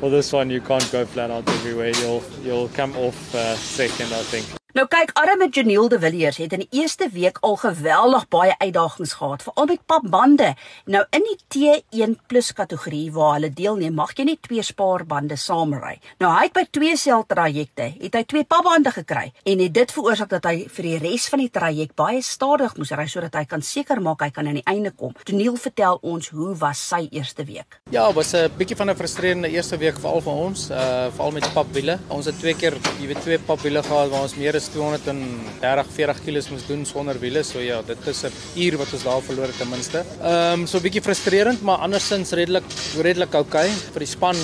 for 0.01 0.11
this 0.11 0.33
one 0.33 0.51
you 0.51 0.61
can't 0.63 0.91
go 0.91 1.07
flat 1.07 1.31
out 1.31 1.49
everywhere. 1.49 1.93
You'll 2.01 2.25
you'll 2.43 2.69
come 2.71 2.97
off 2.97 3.33
uh, 3.37 3.55
second, 3.55 4.13
I 4.13 4.25
think. 4.25 4.66
Nou 4.77 4.85
kyk, 4.93 5.15
arme 5.17 5.47
Janiel 5.49 5.87
de 5.89 5.97
Villiers 5.97 6.37
het 6.37 6.53
in 6.53 6.61
die 6.67 6.83
eerste 6.83 7.07
week 7.09 7.39
al 7.41 7.55
geweldig 7.57 8.27
baie 8.29 8.53
uitdagings 8.59 9.15
gehad, 9.17 9.41
veral 9.47 9.69
met 9.71 9.81
papbande. 9.89 10.51
Nou 10.85 11.01
in 11.17 11.23
die 11.25 11.39
T1+ 11.55 12.51
kategorie 12.59 13.07
waar 13.15 13.39
hulle 13.39 13.49
deelneem, 13.49 13.95
mag 13.97 14.13
jy 14.19 14.27
net 14.29 14.43
twee 14.45 14.61
spaarbande 14.61 15.39
saamry. 15.41 15.95
Nou 16.21 16.29
hy 16.35 16.43
het 16.43 16.55
by 16.59 16.65
twee 16.77 16.99
seltrajecte, 17.01 17.87
het 18.03 18.19
hy 18.19 18.23
twee 18.29 18.45
papbande 18.45 18.93
gekry 18.99 19.31
en 19.49 19.63
het 19.65 19.73
dit 19.79 19.95
veroorsaak 19.97 20.35
dat 20.35 20.51
hy 20.51 20.67
vir 20.75 20.89
die 20.91 21.01
res 21.07 21.31
van 21.33 21.45
die 21.47 21.49
traject 21.57 21.97
baie 21.97 22.21
stadig 22.21 22.77
moes 22.77 22.93
ry 22.93 23.09
sodat 23.09 23.41
hy 23.41 23.47
kan 23.49 23.65
seker 23.65 24.05
maak 24.05 24.27
hy 24.27 24.29
kan 24.29 24.53
aan 24.53 24.61
die 24.61 24.67
einde 24.69 24.93
kom. 24.93 25.17
Janiel 25.25 25.57
vertel 25.57 26.03
ons 26.05 26.29
hoe 26.37 26.51
was 26.61 26.85
sy 26.85 27.07
eerste 27.09 27.49
week. 27.49 27.81
Ja, 27.97 28.13
was 28.13 28.35
'n 28.35 28.53
bietjie 28.59 28.77
van 28.77 28.91
'n 28.91 28.97
frustrerende 29.01 29.49
eerste 29.49 29.79
week 29.79 29.97
veral 29.97 30.21
vir 30.21 30.33
ons, 30.33 30.69
uh 30.69 31.09
veral 31.17 31.33
met 31.33 31.49
papwiele. 31.55 31.99
Ons 32.09 32.27
het 32.27 32.39
twee 32.39 32.55
keer, 32.55 32.77
jy 33.01 33.07
weet, 33.07 33.23
twee 33.23 33.39
papwiele 33.39 33.83
gehad 33.83 34.11
waar 34.11 34.23
ons 34.23 34.37
meer 34.37 34.55
as 34.55 34.66
230 34.73 35.87
40 35.97 36.21
kg 36.25 36.51
moes 36.51 36.67
doen 36.67 36.85
sonder 36.85 37.19
wiele. 37.21 37.43
So 37.43 37.59
ja, 37.61 37.83
dit 37.83 38.07
is 38.07 38.23
'n 38.25 38.33
uur 38.55 38.77
wat 38.79 38.93
ons 38.93 39.03
daar 39.03 39.23
verloor 39.23 39.47
het 39.47 39.59
ten 39.59 39.69
minste. 39.69 40.05
Ehm 40.23 40.61
um, 40.61 40.67
so 40.67 40.79
'n 40.79 40.83
bietjie 40.83 41.03
frustrerend, 41.03 41.63
maar 41.63 41.79
andersins 41.79 42.31
redelik 42.31 42.65
redelik 42.97 43.35
oukei. 43.35 43.69
Okay. 43.69 43.93
Vir 43.93 44.01
die 44.01 44.09
span 44.09 44.37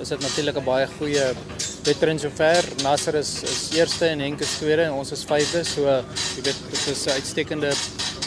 is 0.00 0.08
dit 0.08 0.20
natuurlik 0.20 0.56
'n 0.56 0.64
baie 0.64 0.86
goeie 0.98 1.34
veteran 1.82 2.18
sover. 2.18 2.64
Nasser 2.82 3.14
is 3.14 3.42
is 3.42 3.70
eerste 3.78 4.06
en 4.06 4.20
Henk 4.20 4.40
is 4.40 4.56
tweede 4.58 4.82
en 4.82 4.92
ons 4.92 5.12
is 5.12 5.24
vyfde. 5.24 5.64
So 5.64 5.80
jy 6.36 6.42
weet 6.42 6.58
dit 6.70 6.86
is 6.86 7.06
'n 7.06 7.10
uitstekende 7.10 7.72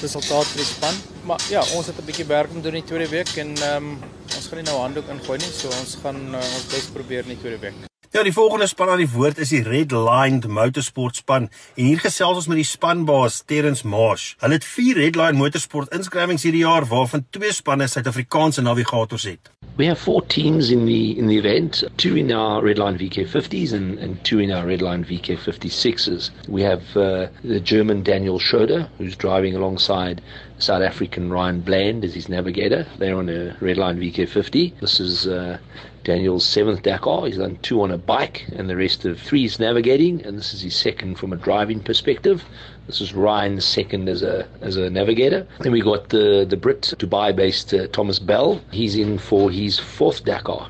resultaat 0.02 0.46
vir 0.46 0.62
die 0.64 0.66
span. 0.66 0.96
Maar 1.24 1.40
ja, 1.50 1.64
ons 1.76 1.88
het 1.88 1.98
'n 1.98 2.06
bietjie 2.06 2.26
werk 2.26 2.50
om 2.52 2.62
doen 2.62 2.76
in 2.76 2.82
die 2.82 2.90
tweede 2.92 3.10
week 3.10 3.36
en 3.38 3.56
ehm 3.58 3.76
um, 3.76 4.00
ons 4.36 4.48
gaan 4.48 4.58
nie 4.58 4.72
nou 4.72 4.80
handdoek 4.80 5.10
ingooi 5.10 5.38
nie. 5.38 5.52
So 5.52 5.68
ons 5.68 5.98
gaan 6.02 6.36
uh, 6.36 6.56
ons 6.56 6.66
bes 6.72 6.90
probeer 6.94 7.24
in 7.24 7.36
die 7.36 7.42
tweede 7.42 7.60
week. 7.60 7.89
Ja, 8.12 8.24
die 8.24 8.34
volgende 8.34 8.66
span 8.68 8.90
aan 8.90 8.98
die 8.98 9.12
woord 9.14 9.38
is 9.38 9.52
die 9.54 9.62
Red 9.62 9.92
Line 9.94 10.48
Motorsport 10.50 11.20
span 11.20 11.44
en 11.76 11.84
hier 11.86 12.00
gesels 12.02 12.40
ons 12.40 12.48
met 12.50 12.58
die 12.58 12.66
spanbaas 12.66 13.44
Terrence 13.46 13.86
Marsh. 13.86 14.32
Hulle 14.42 14.58
het 14.58 14.66
4 14.66 14.98
Red 14.98 15.20
Line 15.20 15.38
Motorsport 15.38 15.94
inskrywings 15.94 16.48
hierdie 16.48 16.64
jaar 16.64 16.88
waarvan 16.90 17.28
twee 17.30 17.54
spanne 17.54 17.86
Suid-Afrikaanse 17.86 18.66
navigators 18.66 19.28
het. 19.30 19.52
We 19.78 19.86
have 19.86 20.02
four 20.02 20.24
teams 20.26 20.72
in 20.74 20.88
the 20.88 21.20
in 21.20 21.28
the 21.28 21.38
event, 21.38 21.84
two 21.98 22.18
in 22.18 22.34
our 22.34 22.64
Redline 22.66 22.98
VK50s 22.98 23.74
and, 23.78 24.00
and 24.00 24.18
two 24.26 24.40
in 24.40 24.50
our 24.52 24.66
Redline 24.66 25.06
VK56s. 25.06 26.32
We 26.48 26.66
have 26.66 26.82
uh, 26.98 27.28
the 27.44 27.62
German 27.62 28.02
Daniel 28.02 28.40
Schroeder, 28.40 28.90
who's 28.98 29.16
driving 29.16 29.56
alongside 29.56 30.20
South 30.58 30.82
African 30.82 31.30
Ryan 31.32 31.62
Bland 31.62 32.04
as 32.04 32.16
his 32.16 32.28
navigator. 32.28 32.88
They're 32.98 33.16
on 33.16 33.30
a 33.30 33.56
Redline 33.62 34.02
VK50. 34.02 34.80
This 34.80 35.00
is 35.00 35.28
uh, 35.28 35.60
Daniel's 36.04 36.46
seventh 36.46 36.84
Dakar. 36.84 37.26
He's 37.26 37.38
done 37.38 37.58
two 37.62 37.82
on 37.82 37.92
a 37.92 37.98
bike, 37.98 38.46
and 38.56 38.70
the 38.70 38.76
rest 38.76 39.06
of 39.06 39.20
three 39.20 39.46
is 39.46 39.60
navigating. 39.60 40.24
And 40.26 40.38
this 40.38 40.54
is 40.54 40.62
his 40.62 40.76
second 40.76 41.16
from 41.16 41.34
a 41.34 41.36
driving 41.36 41.80
perspective. 41.80 42.46
This 42.88 43.02
is 43.02 43.14
Ryan's 43.14 43.66
second 43.66 44.10
as 44.10 44.24
a 44.24 44.48
as 44.62 44.76
a 44.78 44.90
navigator. 44.90 45.46
Then 45.60 45.72
we 45.72 45.82
got 45.82 46.10
the 46.10 46.46
the 46.50 46.58
Brit 46.58 46.94
Dubai-based 46.98 47.74
uh, 47.74 47.88
Thomas 47.88 48.20
Bell. 48.20 48.62
He's 48.72 48.96
in 48.96 49.18
for 49.18 49.52
his 49.52 49.78
fourth 49.80 50.24
Dakar. 50.24 50.70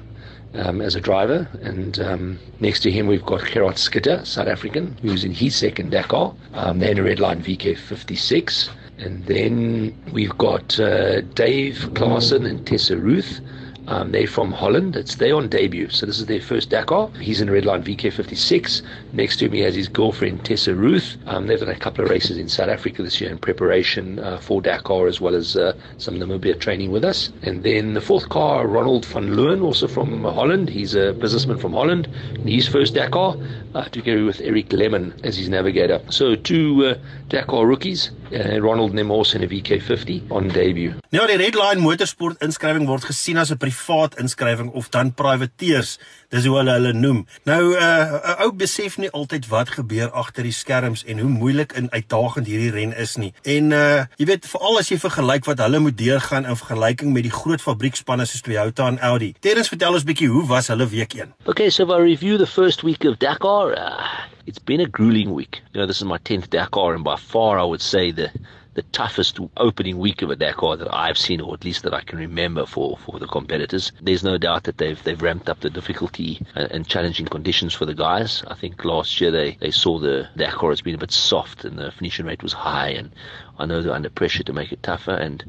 Um, 0.55 0.81
as 0.81 0.95
a 0.95 0.99
driver, 0.99 1.47
and 1.61 1.99
um, 1.99 2.39
next 2.59 2.79
to 2.79 2.89
him 2.89 3.05
we've 3.05 3.23
got 3.23 3.45
Gerard 3.45 3.77
Skitter, 3.77 4.25
South 4.25 4.47
African, 4.47 4.97
who's 5.03 5.23
in 5.23 5.31
his 5.31 5.55
second 5.55 5.91
Dakar. 5.91 6.33
Um, 6.55 6.79
they're 6.79 6.89
in 6.89 6.97
a 6.97 7.03
red 7.03 7.19
line 7.19 7.43
VK56, 7.43 8.67
and 8.97 9.23
then 9.27 9.95
we've 10.11 10.35
got 10.39 10.79
uh, 10.79 11.21
Dave 11.21 11.75
Claassen 11.93 12.49
and 12.49 12.65
Tessa 12.65 12.97
Ruth, 12.97 13.41
Um, 13.89 14.11
they're 14.11 14.27
from 14.27 14.51
Holland. 14.51 14.95
It's 14.95 15.15
they 15.15 15.31
on 15.31 15.49
debut. 15.49 15.89
So 15.89 16.05
this 16.05 16.19
is 16.19 16.27
their 16.27 16.39
first 16.39 16.69
Dakar. 16.69 17.09
He's 17.19 17.41
in 17.41 17.49
a 17.49 17.51
Redline 17.51 17.83
VK56. 17.83 18.83
Next 19.13 19.37
to 19.37 19.49
he 19.49 19.61
has 19.61 19.73
his 19.73 19.87
girlfriend 19.87 20.45
Tessa 20.45 20.75
Ruth. 20.75 21.17
Um, 21.25 21.47
they've 21.47 21.59
done 21.59 21.69
a 21.69 21.79
couple 21.79 22.05
of 22.05 22.11
races 22.11 22.37
in 22.37 22.47
South 22.47 22.69
Africa 22.69 23.01
this 23.01 23.19
year 23.19 23.31
in 23.31 23.39
preparation 23.39 24.19
uh, 24.19 24.37
for 24.37 24.61
Dakar, 24.61 25.07
as 25.07 25.19
well 25.19 25.33
as 25.33 25.57
uh, 25.57 25.73
some 25.97 26.15
Namibia 26.15 26.59
training 26.59 26.91
with 26.91 27.03
us. 27.03 27.31
And 27.41 27.63
then 27.63 27.95
the 27.95 28.01
fourth 28.01 28.29
car, 28.29 28.67
Ronald 28.67 29.05
van 29.07 29.35
Leeuwen, 29.35 29.63
also 29.63 29.87
from 29.87 30.23
Holland. 30.23 30.69
He's 30.69 30.93
a 30.93 31.13
businessman 31.13 31.57
from 31.57 31.73
Holland. 31.73 32.07
And 32.35 32.47
his 32.47 32.67
first 32.67 32.93
Dakar, 32.93 33.37
uh, 33.73 33.85
together 33.85 34.23
with 34.23 34.39
Eric 34.41 34.71
Lemon 34.71 35.19
as 35.23 35.35
his 35.35 35.49
navigator. 35.49 35.99
So 36.11 36.35
two 36.35 36.85
uh, 36.85 36.95
Dakar 37.27 37.65
rookies, 37.65 38.11
uh, 38.33 38.61
Ronald 38.61 38.93
Nemos 38.93 39.33
in 39.33 39.43
a 39.43 39.47
VK50 39.47 40.31
on 40.31 40.47
debut. 40.49 40.93
Nou 41.09 41.23
die 41.25 41.39
Redline 41.41 41.81
Motorsport 41.81 42.43
inskrywing 42.45 42.83
word 42.85 43.07
gesien 43.09 43.39
as 43.41 43.49
'n 43.49 43.57
privaat 43.57 44.19
inskrywing 44.21 44.67
of 44.77 44.89
dan 44.93 45.09
privateers. 45.11 45.97
Dis 46.29 46.45
hoe 46.45 46.57
hulle 46.57 46.71
hulle 46.71 46.93
noem. 46.93 47.25
Nou 47.49 47.73
'n 47.73 47.81
uh, 47.81 48.45
ou 48.45 48.51
besef 48.53 48.97
nie 48.97 49.09
altyd 49.09 49.47
wat 49.47 49.69
gebeur 49.69 50.11
agter 50.11 50.43
die 50.43 50.53
skerms 50.53 51.03
en 51.03 51.19
hoe 51.19 51.29
moeilik 51.29 51.71
en 51.71 51.89
uitdagend 51.89 52.45
hierdie 52.45 52.69
ren 52.71 52.93
is 52.93 53.15
nie. 53.15 53.33
En 53.41 53.71
uh 53.71 54.05
jy 54.17 54.25
weet 54.25 54.45
veral 54.45 54.77
as 54.77 54.89
jy 54.89 54.99
vergelyk 54.99 55.45
wat 55.45 55.57
hulle 55.57 55.79
moet 55.79 55.97
deurgaan 55.97 56.45
in 56.45 56.55
vergelyking 56.55 57.11
met 57.13 57.23
die 57.23 57.33
groot 57.41 57.61
fabriekspanne 57.61 58.25
soos 58.25 58.41
Toyota 58.41 58.87
en 58.87 58.99
Audi. 58.99 59.33
Terens 59.39 59.67
vertel 59.67 59.93
ons 59.93 60.05
bietjie 60.05 60.29
hoe 60.29 60.45
was 60.45 60.67
hulle 60.67 60.85
week 60.87 61.13
1? 61.13 61.33
Okay, 61.45 61.69
so 61.71 61.83
if 61.83 61.89
I 61.89 61.97
review 61.97 62.37
the 62.37 62.45
first 62.45 62.83
week 62.83 63.03
of 63.03 63.17
Dakar, 63.17 63.73
uh, 63.73 64.05
it's 64.45 64.61
been 64.61 64.79
a 64.79 64.85
grueling 64.87 65.33
week. 65.33 65.63
You 65.73 65.81
know, 65.81 65.87
this 65.87 66.01
is 66.01 66.05
my 66.05 66.19
10th 66.19 66.49
Dakar 66.49 66.93
and 66.93 67.03
by 67.03 67.17
far 67.17 67.57
I 67.57 67.65
would 67.65 67.81
say 67.81 68.11
the 68.11 68.29
the 68.73 68.83
toughest 68.83 69.39
opening 69.57 69.97
week 69.97 70.21
of 70.21 70.29
a 70.29 70.35
Dakar 70.35 70.77
that 70.77 70.93
I've 70.93 71.17
seen, 71.17 71.41
or 71.41 71.53
at 71.53 71.65
least 71.65 71.83
that 71.83 71.93
I 71.93 72.01
can 72.01 72.19
remember 72.19 72.65
for, 72.65 72.97
for 72.97 73.19
the 73.19 73.27
competitors. 73.27 73.91
There's 74.01 74.23
no 74.23 74.37
doubt 74.37 74.63
that 74.63 74.77
they've 74.77 75.01
they've 75.03 75.21
ramped 75.21 75.49
up 75.49 75.59
the 75.59 75.69
difficulty 75.69 76.45
and, 76.55 76.71
and 76.71 76.87
challenging 76.87 77.25
conditions 77.25 77.73
for 77.73 77.85
the 77.85 77.95
guys. 77.95 78.43
I 78.47 78.55
think 78.55 78.83
last 78.85 79.19
year 79.19 79.31
they, 79.31 79.57
they 79.59 79.71
saw 79.71 79.99
the 79.99 80.29
Dakar 80.35 80.69
has 80.69 80.81
been 80.81 80.95
a 80.95 80.99
bit 80.99 81.11
soft 81.11 81.65
and 81.65 81.77
the 81.77 81.91
finishing 81.91 82.25
rate 82.25 82.43
was 82.43 82.53
high, 82.53 82.89
and 82.89 83.11
I 83.59 83.65
know 83.65 83.81
they're 83.81 83.93
under 83.93 84.09
pressure 84.09 84.43
to 84.43 84.53
make 84.53 84.71
it 84.71 84.81
tougher, 84.81 85.13
and 85.13 85.43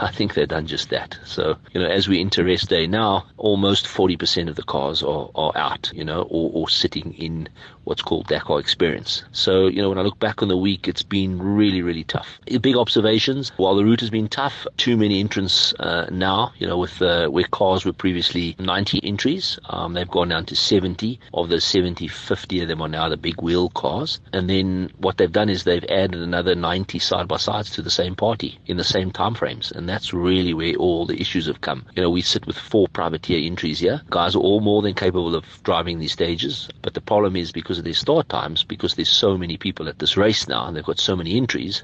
I 0.00 0.10
think 0.10 0.34
they've 0.34 0.48
done 0.48 0.66
just 0.66 0.90
that. 0.90 1.18
So, 1.24 1.56
you 1.72 1.80
know, 1.80 1.86
as 1.86 2.08
we 2.08 2.20
enter 2.20 2.44
rest 2.44 2.68
day 2.68 2.86
now, 2.86 3.26
almost 3.36 3.86
40% 3.86 4.48
of 4.48 4.56
the 4.56 4.62
cars 4.62 5.02
are, 5.02 5.30
are 5.34 5.52
out, 5.56 5.90
you 5.94 6.04
know, 6.04 6.22
or, 6.22 6.50
or 6.52 6.68
sitting 6.68 7.14
in 7.14 7.48
what's 7.84 8.02
called 8.02 8.26
Dakar 8.28 8.60
experience. 8.60 9.24
So, 9.32 9.66
you 9.66 9.82
know, 9.82 9.88
when 9.88 9.98
I 9.98 10.02
look 10.02 10.18
back 10.18 10.42
on 10.42 10.48
the 10.48 10.56
week, 10.56 10.88
it's 10.88 11.02
been 11.02 11.42
really, 11.42 11.82
really 11.82 12.04
tough. 12.04 12.40
Big 12.60 12.76
observations. 12.76 13.50
While 13.56 13.74
the 13.76 13.84
route 13.84 14.00
has 14.00 14.10
been 14.10 14.28
tough, 14.28 14.66
too 14.76 14.96
many 14.96 15.20
entrants 15.20 15.74
uh, 15.74 16.06
now, 16.10 16.52
you 16.58 16.66
know, 16.66 16.78
with 16.78 17.00
uh, 17.02 17.28
where 17.28 17.44
cars 17.44 17.84
were 17.84 17.92
previously 17.92 18.54
90 18.58 19.00
entries, 19.02 19.58
um, 19.68 19.94
they've 19.94 20.08
gone 20.08 20.28
down 20.28 20.46
to 20.46 20.56
70. 20.56 21.18
Of 21.34 21.48
the 21.48 21.60
70, 21.60 22.08
50 22.08 22.62
of 22.62 22.68
them 22.68 22.82
are 22.82 22.88
now 22.88 23.08
the 23.08 23.16
big 23.16 23.40
wheel 23.42 23.68
cars. 23.70 24.20
And 24.32 24.48
then 24.48 24.92
what 24.98 25.16
they've 25.18 25.30
done 25.30 25.48
is 25.48 25.64
they've 25.64 25.84
added 25.84 26.22
another 26.22 26.54
90 26.54 26.98
side 26.98 27.28
by 27.28 27.36
sides 27.52 27.70
to 27.70 27.82
the 27.82 27.90
same 27.90 28.14
party 28.14 28.58
in 28.66 28.78
the 28.78 28.84
same 28.84 29.10
time 29.10 29.34
frames. 29.34 29.70
And 29.72 29.86
that's 29.88 30.14
really 30.14 30.54
where 30.54 30.74
all 30.76 31.04
the 31.04 31.20
issues 31.20 31.46
have 31.46 31.60
come. 31.60 31.84
You 31.94 32.02
know, 32.02 32.10
we 32.10 32.22
sit 32.22 32.46
with 32.46 32.56
four 32.56 32.88
privateer 32.88 33.38
entries 33.46 33.80
here. 33.80 34.00
Guys 34.08 34.34
are 34.34 34.38
all 34.38 34.60
more 34.60 34.80
than 34.80 34.94
capable 34.94 35.34
of 35.34 35.44
driving 35.62 35.98
these 35.98 36.12
stages. 36.12 36.68
But 36.80 36.94
the 36.94 37.02
problem 37.02 37.36
is 37.36 37.52
because 37.52 37.78
of 37.78 37.84
their 37.84 37.92
start 37.92 38.28
times, 38.30 38.64
because 38.64 38.94
there's 38.94 39.10
so 39.10 39.36
many 39.36 39.58
people 39.58 39.86
at 39.88 39.98
this 39.98 40.16
race 40.16 40.48
now 40.48 40.66
and 40.66 40.74
they've 40.74 40.92
got 40.92 40.98
so 40.98 41.14
many 41.14 41.36
entries, 41.36 41.82